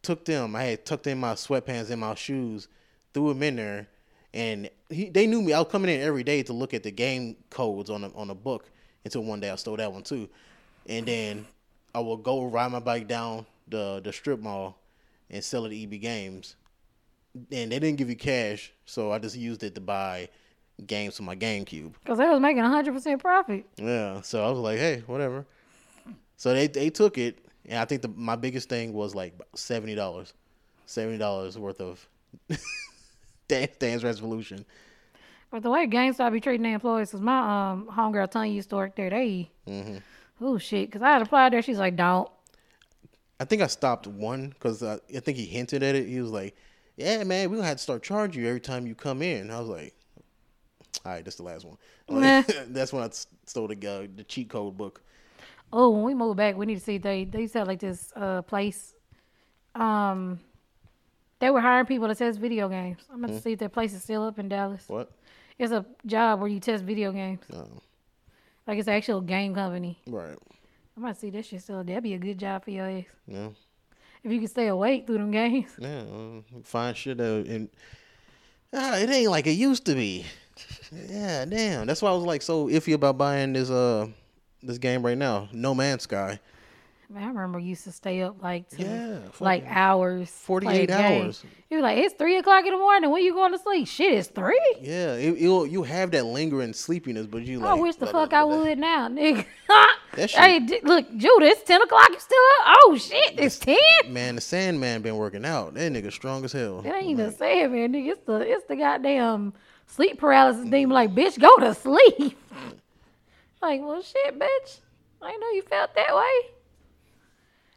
[0.03, 0.55] Took them.
[0.57, 2.69] I had tucked in my sweatpants and my shoes,
[3.13, 3.89] threw them in there,
[4.35, 5.53] and he, they knew me.
[5.53, 8.29] I was coming in every day to look at the game codes on the on
[8.29, 8.69] the book.
[9.05, 10.29] Until one day I stole that one too,
[10.87, 11.47] and then
[11.95, 14.77] I would go ride my bike down the the strip mall
[15.31, 16.57] and sell it at EB Games.
[17.51, 20.29] And they didn't give you cash, so I just used it to buy
[20.87, 21.93] games for my GameCube.
[22.05, 23.67] Cause they was making hundred percent profit.
[23.77, 25.47] Yeah, so I was like, hey, whatever.
[26.37, 29.95] So they they took it, and I think the my biggest thing was like seventy
[29.95, 30.33] dollars,
[30.87, 32.09] seventy dollars worth of
[33.49, 34.65] Dance Dance Revolution.
[35.51, 38.77] But the way GameStop be treating their employees, cause my um homegirl Tanya used to
[38.77, 39.11] work there.
[39.11, 39.99] They, Mm-hmm.
[40.41, 41.63] oh shit, cause I had applied there.
[41.63, 42.29] She's like, don't.
[43.41, 46.07] I think I stopped one because I, I think he hinted at it.
[46.09, 46.57] He was like,
[46.97, 49.59] "Yeah, man, we gonna have to start charging you every time you come in." I
[49.61, 49.95] was like,
[51.05, 51.77] "All right, that's the last one."
[52.09, 53.09] Like, that's I
[53.47, 55.03] stole the uh, the cheat code book.
[55.73, 58.43] Oh, when we move back, we need to see they they sell like this uh
[58.43, 58.95] place.
[59.75, 60.39] Um,
[61.45, 62.99] they were hiring people to test video games.
[63.11, 63.27] I'm Hmm.
[63.27, 64.85] gonna see if that place is still up in Dallas.
[64.89, 65.11] What?
[65.59, 67.41] It's a job where you test video games.
[67.53, 67.69] Oh,
[68.67, 69.99] Like it's an actual game company.
[70.07, 70.39] right.
[70.97, 71.83] I might see that shit still.
[71.85, 73.05] That'd be a good job for your ass.
[73.27, 73.49] Yeah.
[74.23, 75.73] If you can stay awake through them games.
[75.79, 76.01] Yeah.
[76.03, 77.69] Uh, find shit out and
[78.73, 80.25] ah, it ain't like it used to be.
[80.93, 81.87] yeah, damn.
[81.87, 84.07] That's why I was like so iffy about buying this uh
[84.63, 86.41] this game right now, No Man's Sky.
[87.15, 90.29] Man, I remember we used to stay up like to Yeah, like hours.
[90.31, 91.45] 48 hours.
[91.71, 93.09] You be like, it's three o'clock in the morning.
[93.09, 93.87] When you going to sleep?
[93.87, 94.61] Shit, it's three.
[94.81, 97.71] Yeah, it, you'll you have that lingering sleepiness, but you like.
[97.71, 99.47] I wish the fuck I would now, nigga.
[100.17, 102.09] That shit- hey, look, Judah, it's ten o'clock.
[102.11, 102.79] You still up?
[102.81, 103.77] Oh shit, it's ten.
[104.09, 105.75] Man, the Sandman been working out.
[105.75, 106.83] That nigga strong as hell.
[106.85, 108.11] It ain't even saying, man, nigga.
[108.11, 109.53] It's the it's the goddamn
[109.87, 110.93] sleep paralysis demon.
[110.93, 111.17] Like, mm.
[111.17, 112.37] bitch, go to sleep.
[113.63, 114.81] like, well, shit, bitch.
[115.23, 116.55] I know you felt that way.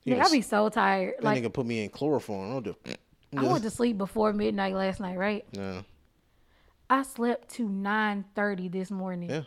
[0.08, 1.16] He Nigga, I be so tired.
[1.18, 2.50] That Like, nigga put me in chloroform.
[2.50, 2.78] I'll do.
[3.36, 5.46] I went to sleep before midnight last night, right?
[5.52, 5.82] Yeah.
[6.90, 9.30] I slept to nine thirty this morning.
[9.30, 9.42] Yeah.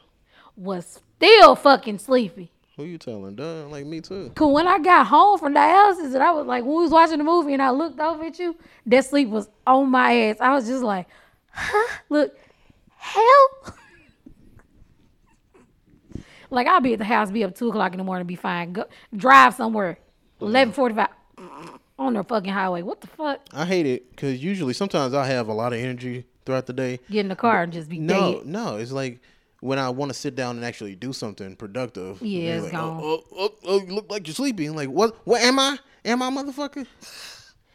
[0.57, 2.53] Was still fucking sleepy.
[2.77, 3.37] Who you telling?
[3.37, 4.33] Duh, like me too.
[4.35, 7.17] Cause when I got home from dialysis and I was like, when we was watching
[7.17, 8.55] the movie and I looked over at you,
[8.85, 10.37] that sleep was on my ass.
[10.41, 11.07] I was just like,
[11.53, 11.97] huh?
[12.11, 12.37] Look,
[12.99, 13.49] hell.
[16.53, 18.73] Like I'll be at the house, be up two o'clock in the morning, be fine.
[18.73, 18.85] Go
[19.17, 19.99] drive somewhere,
[20.41, 21.09] eleven forty five
[21.99, 22.83] on the fucking highway.
[22.83, 23.41] What the fuck?
[23.53, 27.01] I hate it because usually sometimes I have a lot of energy throughout the day.
[27.11, 28.47] Get in the car and just be No, dead.
[28.47, 29.21] no, it's like
[29.61, 32.23] when I want to sit down and actually do something productive.
[32.23, 33.01] Yeah, it's like, gone.
[33.03, 34.67] Oh, oh, oh, oh, you look like you're sleepy.
[34.67, 35.17] I'm like, what?
[35.27, 35.79] What am I?
[36.05, 36.87] Am I, motherfucker?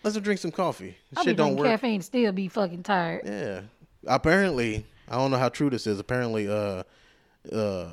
[0.04, 0.98] Let's drink some coffee.
[1.16, 1.68] I be Shit don't work.
[1.68, 3.22] caffeine, still be fucking tired.
[3.26, 3.62] Yeah.
[4.08, 6.00] Apparently, I don't know how true this is.
[6.00, 6.84] Apparently, uh,
[7.52, 7.90] uh,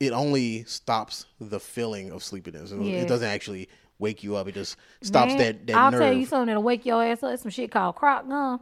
[0.00, 2.70] it only stops the feeling of sleepiness.
[2.72, 2.96] It- Yeah.
[3.02, 3.68] It doesn't actually
[3.98, 4.48] wake you up.
[4.48, 6.00] It just stops Man, that that I'll nerve.
[6.00, 7.32] tell you something that'll wake your ass up.
[7.32, 8.60] It's some shit called croc gum.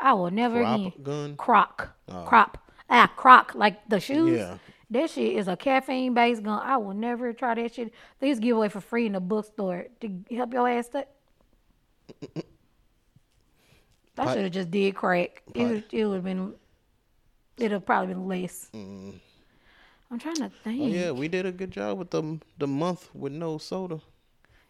[0.00, 0.92] I will never Crop again.
[1.02, 1.36] gun?
[1.36, 1.90] Croc.
[2.26, 2.58] Crop.
[2.88, 4.38] Ah, croc, like the shoes.
[4.38, 4.58] Yeah.
[4.90, 6.60] That shit is a caffeine based gun.
[6.62, 7.92] I will never try that shit.
[8.20, 11.08] They used to give away for free in the bookstore to help your ass up.
[14.16, 15.42] I should have just did crack.
[15.54, 16.54] It would, it would have been.
[17.56, 18.68] It'd have probably been less.
[18.72, 20.80] I'm trying to think.
[20.80, 20.84] Mm.
[20.84, 24.00] Oh yeah, we did a good job with the the month with no soda.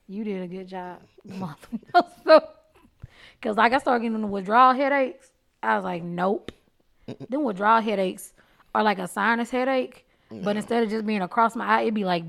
[0.09, 1.01] You did a good job.
[3.41, 5.31] Because like I started getting the withdrawal headaches.
[5.63, 6.51] I was like, nope.
[7.29, 8.33] then withdrawal headaches
[8.75, 10.07] are like a sinus headache.
[10.31, 12.25] But instead of just being across my eye, it'd be like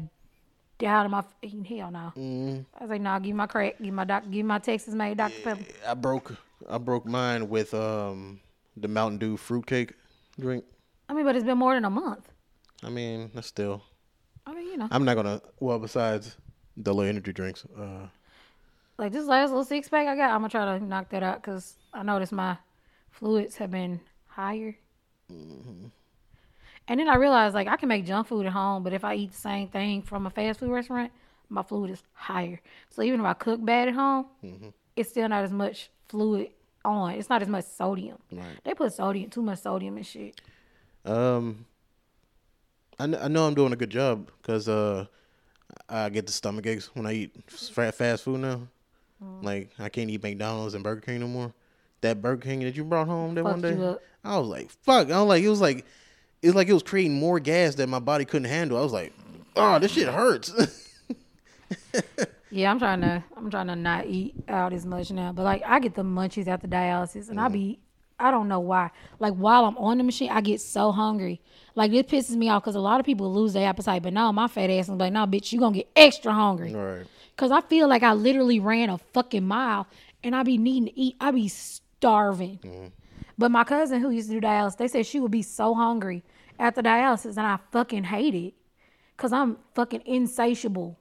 [0.78, 1.24] down in my
[1.68, 2.12] hell no.
[2.18, 2.66] Mm.
[2.78, 5.42] I was like, nah, give my crack, give my doc, give my Texas made Dr.
[5.42, 5.64] Pepper.
[5.88, 6.36] I broke
[6.70, 8.42] I broke mine with um
[8.78, 9.94] the Mountain Dew fruitcake
[10.40, 10.66] drink.
[11.08, 12.30] I mean, but it's been more than a month.
[12.84, 13.84] I mean, that's still.
[14.46, 15.42] I mean, you know, I'm not gonna.
[15.60, 16.36] Well, besides
[16.78, 18.08] the little energy drinks, uh,
[18.98, 21.42] like this last little six pack I got, I'm gonna try to knock that out
[21.42, 22.58] because I noticed my
[23.12, 24.78] fluids have been higher.
[26.88, 29.16] And then I realized like I can make junk food at home, but if I
[29.16, 31.12] eat the same thing from a fast food restaurant,
[31.50, 32.60] my fluid is higher.
[32.90, 34.28] So even if I cook bad at home,
[34.96, 36.50] it's still not as much fluid
[36.84, 37.14] on.
[37.14, 38.18] It's not as much sodium.
[38.32, 38.46] Right.
[38.64, 40.40] They put sodium, too much sodium and shit.
[41.04, 41.66] Um,
[43.00, 45.06] I, kn- I know I'm doing a good job because uh,
[45.90, 48.62] I get the stomach aches when I eat fast food now.
[49.24, 49.44] Mm.
[49.44, 51.54] Like I can't eat McDonald's and Burger King no more.
[52.02, 54.02] That Burger King that you brought home that one Fucked day, you up.
[54.24, 55.86] I was like, "Fuck!" I was like, it was like,
[56.42, 58.78] it was like it was creating more gas that my body couldn't handle.
[58.78, 59.14] I was like,
[59.56, 60.52] "Oh, this shit hurts."
[62.56, 65.34] Yeah, I'm trying to I'm trying to not eat out as much now.
[65.34, 67.80] But like I get the munchies after dialysis and I be
[68.20, 68.92] I don't know why.
[69.20, 71.42] Like while I'm on the machine, I get so hungry.
[71.76, 74.32] Like this pisses me off because a lot of people lose their appetite, but now
[74.32, 76.74] my fat ass is like, nah, bitch, you gonna get extra hungry.
[76.74, 77.06] right.
[77.38, 79.88] Cause I feel like I literally ran a fucking mile
[80.24, 81.18] and I be needing to eat.
[81.20, 82.60] I be starving.
[82.64, 82.88] Mm-hmm.
[83.38, 86.24] But my cousin who used to do dialysis, they said she would be so hungry
[86.58, 88.54] after dialysis, and I fucking hate it.
[89.18, 90.98] Cause I'm fucking insatiable.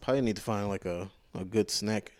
[0.00, 2.12] Probably need to find like a, a good snack.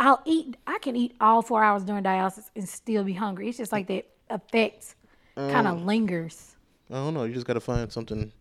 [0.00, 0.56] I'll eat.
[0.66, 3.48] I can eat all four hours during dialysis and still be hungry.
[3.48, 4.94] It's just like that effect
[5.36, 6.56] kind Um, of lingers.
[6.90, 7.22] I don't know.
[7.24, 8.32] You just gotta find something.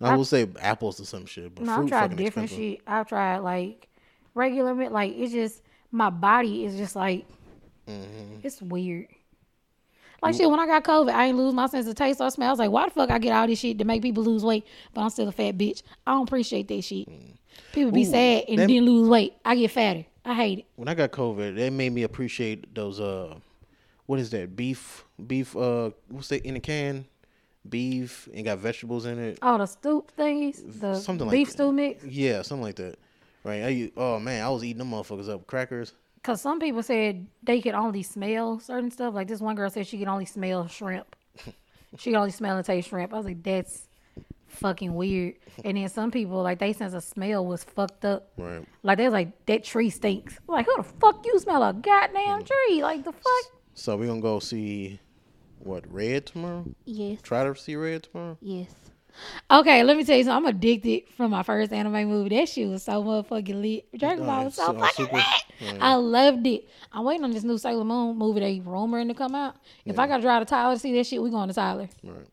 [0.00, 2.56] I, will say apples or some shit, but No, I've fruit tried different expensive.
[2.56, 2.80] shit.
[2.86, 3.88] I've tried like
[4.34, 4.90] regular meat.
[4.90, 7.26] Like it's just my body is just like
[7.86, 8.40] Mm-hmm.
[8.42, 9.08] it's weird.
[10.22, 12.48] Like shit, when I got COVID, I ain't lose my sense of taste or smell.
[12.48, 14.44] I was like, why the fuck I get all this shit to make people lose
[14.44, 15.82] weight, but I'm still a fat bitch.
[16.06, 17.08] I don't appreciate that shit.
[17.72, 18.02] People be.
[18.02, 19.34] Ooh, sad and that- didn't lose weight.
[19.44, 20.04] I get fatter.
[20.24, 20.66] I hate it.
[20.76, 23.00] When I got COVID, that made me appreciate those.
[23.00, 23.36] Uh,
[24.06, 24.54] what is that?
[24.56, 25.56] Beef, beef.
[25.56, 27.06] Uh, what's that in a can?
[27.68, 29.38] Beef and got vegetables in it.
[29.42, 31.52] Oh, the stoop thingies, the Something like beef that.
[31.52, 32.04] stew mix.
[32.04, 32.98] Yeah, something like that.
[33.44, 33.62] Right.
[33.62, 35.46] I, oh man, I was eating them motherfuckers up.
[35.46, 35.92] Crackers.
[36.22, 39.14] Cause some people said they could only smell certain stuff.
[39.14, 41.16] Like this one girl said she could only smell shrimp.
[41.98, 43.12] she could only smell and taste shrimp.
[43.12, 43.88] I was like, that's
[44.50, 45.34] fucking weird.
[45.64, 48.30] And then some people like they sense of smell was fucked up.
[48.36, 48.64] Right.
[48.82, 50.38] Like they was like that tree stinks.
[50.48, 51.82] I'm like who the fuck you smell a Mm.
[51.82, 52.82] goddamn tree?
[52.82, 53.52] Like the fuck?
[53.74, 55.00] So we gonna go see
[55.58, 56.64] what Red tomorrow.
[56.84, 58.36] Yes, Try to see Red tomorrow.
[58.40, 58.68] yes.
[59.50, 60.46] Okay, let me tell you something.
[60.48, 62.34] I'm addicted from my first anime movie.
[62.36, 63.98] That shit was so motherfucking lit.
[63.98, 65.24] Dragon Ball was so so- fucking super- lit.
[65.60, 65.78] yeah.
[65.80, 66.68] I loved it.
[66.92, 69.56] I'm waiting on this new Sailor Moon movie they rumoring to come out.
[69.84, 71.88] If I gotta drive to Tyler to see that shit, we going to Tyler.
[72.04, 72.26] Right.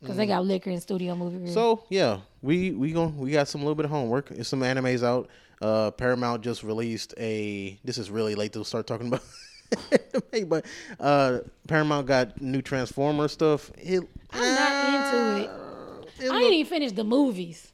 [0.00, 1.38] Because they got liquor in studio movie.
[1.38, 1.52] review.
[1.52, 4.28] So yeah, we we gon' we got some little bit of homework.
[4.28, 5.28] There's some animes out.
[5.60, 7.78] Uh, Paramount just released a.
[7.84, 9.22] This is really late to start talking about.
[10.32, 10.64] anime, but
[11.00, 13.70] uh, Paramount got new Transformer stuff.
[13.76, 16.24] It, I'm not into it.
[16.24, 17.72] it I look- ain't even finished the movies.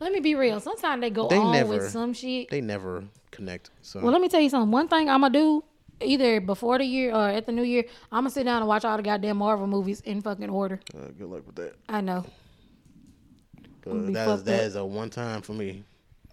[0.00, 0.60] Let me be real.
[0.60, 2.50] Sometimes they go They on never- with some shit.
[2.50, 3.70] they never connect.
[3.82, 4.70] So Well, let me tell you something.
[4.70, 5.64] One thing I'm gonna do,
[6.00, 8.84] either before the year or at the new year, I'm gonna sit down and watch
[8.84, 10.80] all the goddamn Marvel movies in fucking order.
[10.94, 11.74] uh, good luck with that.
[11.88, 12.24] I know.
[13.84, 15.84] Be that is that is a one time for me.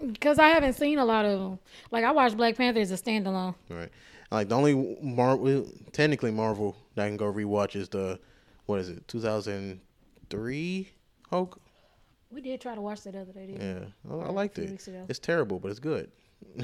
[0.06, 1.60] Because I haven't seen a lot of them.
[1.90, 3.56] Like, I watched Black Panther as a standalone.
[3.70, 3.90] Right.
[4.30, 8.20] Like the only Marvel, technically Marvel that I can go rewatch is the
[8.66, 9.80] what is it, two thousand
[10.30, 10.90] three
[11.30, 11.62] Hulk.
[12.32, 13.48] We did try to watch that other day.
[13.48, 14.88] Didn't Yeah, I, liked it.
[15.08, 16.12] It's terrible, but it's good.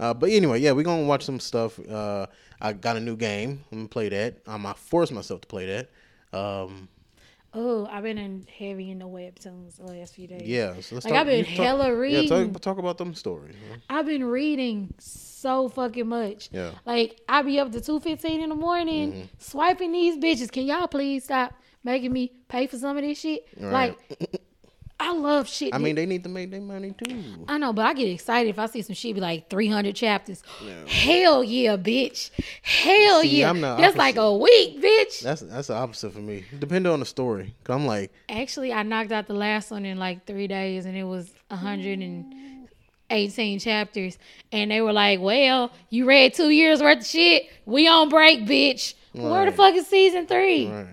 [0.00, 1.78] uh, but anyway, yeah, we're gonna watch some stuff.
[1.88, 2.26] Uh,
[2.60, 3.64] I got a new game.
[3.72, 4.38] I'm gonna play that.
[4.46, 6.38] Um, I forced myself to play that.
[6.38, 6.88] Um,
[7.56, 10.42] Oh, I've been in heavy in the webtoons the last few days.
[10.42, 11.20] yeah, so let's Like, talk.
[11.20, 12.52] I've been you talk- hella Yeah, reading.
[12.52, 13.54] talk, talk about them stories.
[13.70, 13.80] man.
[13.88, 16.48] I've been reading so fucking much.
[16.50, 16.72] Yeah.
[16.84, 19.22] Like I be up to two fifteen in the morning Mm-hmm.
[19.38, 20.50] swiping these bitches.
[20.50, 23.46] Can y'all please stop making me pay for some of this shit?
[23.60, 23.96] Right.
[24.20, 24.40] Like
[25.00, 25.74] I love shit.
[25.74, 27.44] I mean, they need to make their money too.
[27.48, 30.42] I know, but I get excited if I see some shit be like 300 chapters.
[30.86, 32.30] Hell yeah, bitch.
[32.62, 33.50] Hell See, yeah.
[33.50, 35.20] I'm the That's like a week, bitch.
[35.20, 36.44] That's that's the opposite for me.
[36.58, 40.26] Depending on the story, I'm like, Actually, I knocked out the last one in like
[40.26, 44.16] three days, and it was 118 chapters.
[44.52, 47.48] And they were like, "Well, you read two years worth of shit.
[47.66, 48.94] We on break, bitch.
[49.12, 50.68] Where the fuck is season three?
[50.68, 50.86] right.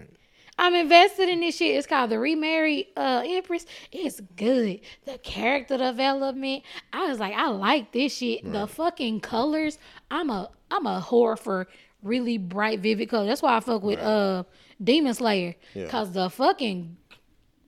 [0.62, 1.76] I'm invested in this shit.
[1.76, 3.66] It's called the Remarried uh, Empress.
[3.92, 4.82] It's good.
[5.06, 6.64] The character development.
[6.94, 8.50] I was like, I like this shit.
[8.50, 9.80] The fucking colors.
[10.12, 11.68] I'm a I'm a whore for
[12.04, 13.28] really bright, vivid colors.
[13.28, 14.44] That's why I fuck with uh
[14.82, 15.56] Demon Slayer.
[15.74, 15.88] Yeah.
[15.88, 16.96] Cause the fucking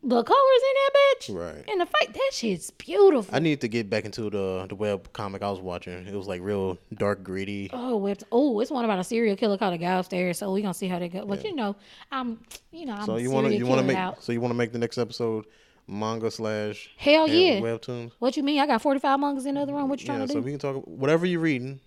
[0.05, 1.35] the colors in that bitch.
[1.55, 1.63] Right.
[1.69, 3.33] And the fight, that shit's beautiful.
[3.33, 6.05] I need to get back into the the web comic I was watching.
[6.07, 7.69] It was like real dark, gritty.
[7.71, 8.19] Oh, web.
[8.31, 10.37] Oh, it's one about a serial killer called a guy upstairs.
[10.39, 11.25] So we gonna see how they go.
[11.25, 11.75] But you know,
[12.11, 12.39] I'm,
[12.71, 14.21] you know, I'm So you want to you want to make out.
[14.23, 15.45] so you want to make the next episode
[15.87, 17.59] manga slash Hell yeah.
[17.61, 18.11] webtoons.
[18.19, 18.59] What you mean?
[18.59, 19.89] I got 45 mangas in the other room.
[19.89, 20.41] What you trying Yeah, to so do?
[20.41, 21.79] So we can talk whatever you're reading.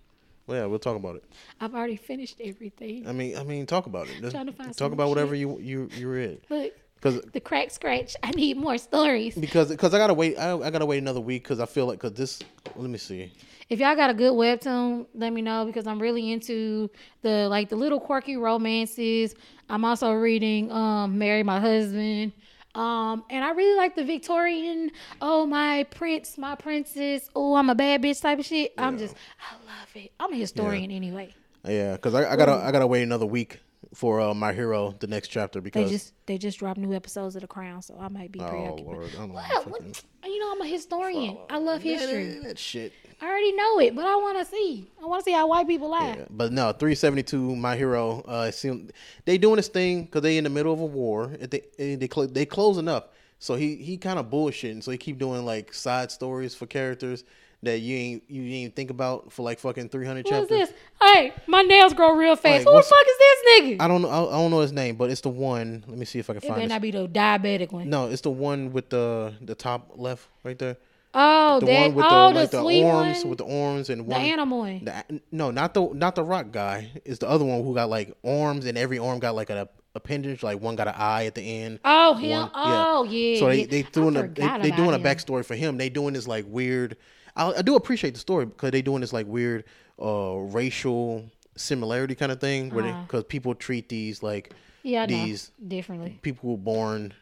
[0.47, 1.25] Well, yeah, we'll talk about it.
[1.61, 3.09] I've already finished everything.
[3.09, 4.21] I mean, I mean, talk about it.
[4.21, 5.17] Just Trying to find talk about shit.
[5.17, 6.41] whatever you you you read.
[6.49, 8.17] Look, Because the crack scratch.
[8.23, 9.35] I need more stories.
[9.35, 10.37] because because I gotta wait.
[10.37, 12.41] I, I gotta wait another week because I feel like because this.
[12.75, 13.33] Let me see.
[13.69, 16.89] If y'all got a good webtoon, let me know because I'm really into
[17.23, 19.35] the like the little quirky romances.
[19.69, 22.33] I'm also reading um Marry My Husband.
[22.75, 24.91] Um, and I really like the Victorian,
[25.23, 28.75] oh my prince, my princess, oh I'm a bad bitch type of shit.
[28.77, 30.13] I'm just I love it.
[30.21, 31.35] I'm a historian anyway.
[31.67, 33.61] Yeah, because I, I gotta I gotta wait another week
[33.97, 37.35] for uh, my hero the next chapter because They just they just dropped new episodes
[37.35, 38.85] of The Crown, so I might be oh preoccupied.
[38.87, 41.39] lord I don't know Well, fucking- what- you know, I'm a historian.
[41.49, 42.27] I love history.
[42.35, 42.93] that, that shit.
[43.23, 44.91] I already know it, but I want to see.
[45.03, 46.17] I want to see how white people lie.
[46.19, 48.23] Yeah, but no, 372, my hero.
[48.29, 48.91] Uh, it seem
[49.25, 51.29] they doing this thing because they in the middle of a war.
[51.29, 54.83] They they they, cl- they closing up, so he he kind of bullshitting.
[54.83, 57.25] So he keep doing like side stories for characters
[57.63, 60.69] that you ain't you even think about for like fucking 300 What is chapters.
[60.69, 60.73] this?
[61.01, 62.65] Hey, my nails grow real fast.
[62.67, 63.81] Like, Who the fuck is this nigga?
[63.81, 64.09] I don't know.
[64.09, 65.85] I, I don't know his name, but it's the one.
[65.89, 66.69] Let me see if I can it find It it.
[66.69, 67.89] not be the diabetic one.
[67.91, 70.77] No, it's the one with the the top left right there.
[71.19, 71.81] Oh, The that.
[71.81, 73.29] one with oh, the like the arms one.
[73.31, 74.85] with the arms and one, the animal one.
[74.85, 76.91] The- no, not the not the rock guy.
[77.07, 80.43] It's the other one who got like arms and every arm got like an appendage.
[80.43, 81.81] Like one got an eye at the end.
[81.87, 82.39] oh, him.
[82.43, 83.39] one- oh, yeah.
[83.39, 85.79] So they they doing a they, they doing a backstory for him.
[85.79, 86.99] They doing this like weird.
[87.37, 89.65] I, I do appreciate the story because they're doing this like weird
[90.01, 91.25] uh racial
[91.57, 93.03] similarity kind of thing where Uh-huh.
[93.03, 96.19] because people treat these like Yeah, I these differently.
[96.23, 97.15] people who were born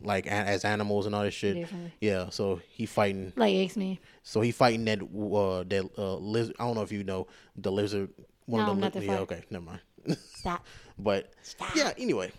[0.00, 1.54] like a- as animals and all this shit.
[1.54, 1.92] Differently.
[2.00, 3.32] Yeah, so he fighting.
[3.36, 3.98] Like X Men.
[4.22, 6.56] So he fighting that uh that uh lizard.
[6.60, 8.10] I don't know if you know the lizard.
[8.46, 9.18] One No, of the li- yeah.
[9.20, 9.80] Okay, never mind.
[10.34, 10.64] Stop.
[10.98, 11.32] but
[11.74, 11.92] yeah.
[11.98, 12.30] Anyway,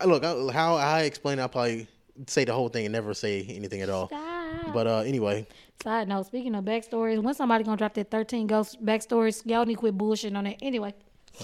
[0.00, 1.38] I- look I, how I explain.
[1.40, 1.86] I'll probably
[2.26, 4.08] say the whole thing and never say anything at all.
[4.08, 4.72] Stop.
[4.74, 5.46] But uh anyway,
[5.82, 9.74] Side note, speaking of backstories, when somebody gonna drop that 13 ghost backstories, y'all need
[9.74, 10.56] to quit bullshitting on that.
[10.60, 10.94] Anyway,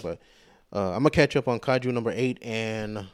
[0.02, 0.18] but
[0.72, 3.06] uh, I'm gonna catch up on Kaiju number eight and.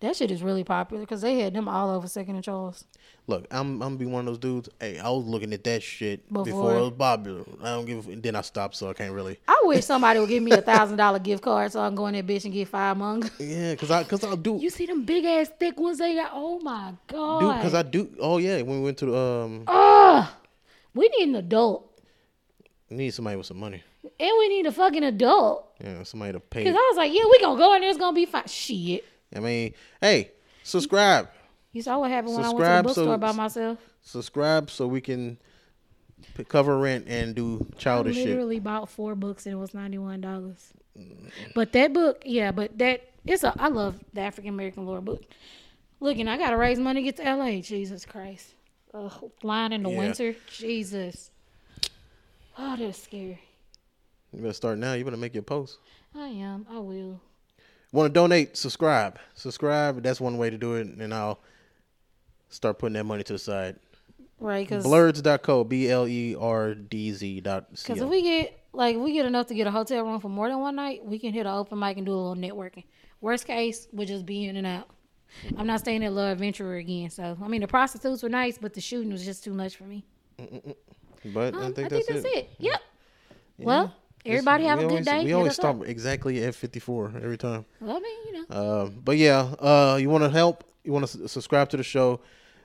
[0.00, 2.84] That shit is really popular because they had them all over Second and Charles.
[3.26, 4.68] Look, I'm I'm gonna be one of those dudes.
[4.78, 6.74] Hey, I was looking at that shit before, Before.
[6.76, 7.42] it was popular.
[7.62, 8.06] I don't give.
[8.08, 9.38] a- Then I stopped, so I can't really.
[9.48, 12.06] I wish somebody would give me a thousand dollar gift card so I can go
[12.06, 13.30] in that bitch and get five manga.
[13.38, 16.32] Yeah, cause I cause I do You see them big ass thick ones they got?
[16.34, 17.62] Oh my god!
[17.62, 18.10] cause I do.
[18.20, 20.28] Oh yeah, when we went to the um, Ugh.
[20.94, 21.98] We need an adult,
[22.90, 23.82] we need somebody with some money.
[24.02, 25.72] and we need a fucking adult.
[25.82, 26.62] Yeah, somebody to pay.
[26.64, 27.90] Cause I was like, yeah, we gonna go in there.
[27.90, 28.46] It's gonna be fine.
[28.46, 29.04] Shit.
[29.34, 30.30] I mean, hey,
[30.62, 31.28] subscribe,
[31.72, 33.78] You saw what happened when I went to the bookstore so- by myself.
[34.02, 35.38] subscribe, so we can
[36.48, 38.28] cover rent and do I childish shit.
[38.28, 40.72] literally bought four books and it was ninety one dollars.
[41.54, 45.20] But that book, yeah, but that it's a I love the African American lore book.
[45.20, 45.30] Look,
[46.00, 47.60] Looking, I gotta raise money to get to LA.
[47.60, 48.54] Jesus Christ.
[48.92, 49.98] Ugh, flying in the Yeah.
[49.98, 50.36] winter.
[50.56, 51.30] Jesus.
[52.58, 53.40] Oh, that's scary.
[54.32, 54.92] You better start now.
[54.94, 55.78] You better make your post.
[56.14, 56.66] I am.
[56.70, 57.20] I will.
[57.94, 58.56] Want to donate?
[58.56, 59.20] Subscribe.
[59.34, 60.02] Subscribe.
[60.02, 61.38] That's one way to do it, and I'll
[62.48, 63.76] start putting that money to the side.
[64.40, 65.62] Right, because Blerdz.co.
[65.62, 69.26] B L E R D Z dot Because if we get like if we get
[69.26, 71.54] enough to get a hotel room for more than one night, we can hit an
[71.54, 72.82] open mic and do a little networking.
[73.20, 74.88] Worst case, we'll just be in and out.
[75.56, 77.10] I'm not staying at Love Adventurer again.
[77.10, 79.84] So I mean, the prostitutes were nice, but the shooting was just too much for
[79.84, 80.04] me.
[81.26, 82.50] But Um, I think that's, it.
[82.58, 82.82] Yep.
[83.58, 85.20] Well, everybody have a good day.
[85.20, 85.76] We Hit always us up.
[85.76, 87.64] stop exactly at 54 every time.
[87.80, 88.56] Well, I mean, you know.
[88.56, 90.64] Uh, but yeah, uh, you want to help?
[90.84, 92.20] You want to s- subscribe to the show?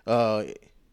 [0.07, 0.43] Uh,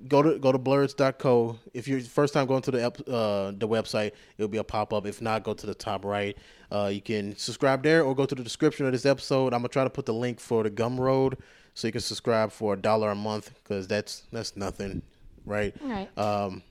[0.08, 1.58] go to go to blerdz.co.
[1.74, 5.06] If you're first time going to the uh, the website, it'll be a pop up.
[5.06, 6.36] If not, go to the top right.
[6.70, 9.52] Uh, you can subscribe there or go to the description of this episode.
[9.54, 11.38] I'm gonna try to put the link for the Gumroad
[11.74, 15.02] so you can subscribe for a dollar a month because that's that's nothing,
[15.44, 15.74] right?
[15.82, 16.08] Right.
[16.18, 16.62] Um,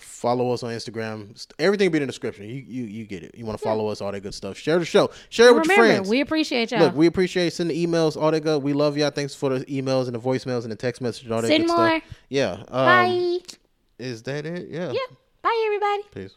[0.00, 1.46] follow us on Instagram.
[1.58, 2.46] Everything will be in the description.
[2.46, 3.34] You you you get it.
[3.36, 4.56] You want to follow us, all that good stuff.
[4.56, 5.10] Share the show.
[5.28, 6.08] Share it with your friends.
[6.08, 6.80] we appreciate y'all.
[6.80, 8.62] Look, we appreciate sending emails, all that good.
[8.62, 9.10] We love y'all.
[9.10, 11.76] Thanks for the emails and the voicemails and the text messages, all that Send good
[11.76, 11.88] more.
[11.88, 12.02] stuff.
[12.28, 12.52] Yeah.
[12.52, 13.38] Um, Bye.
[13.98, 14.68] Is that it?
[14.68, 14.92] Yeah.
[14.92, 15.14] Yeah.
[15.42, 16.02] Bye, everybody.
[16.28, 16.36] Peace.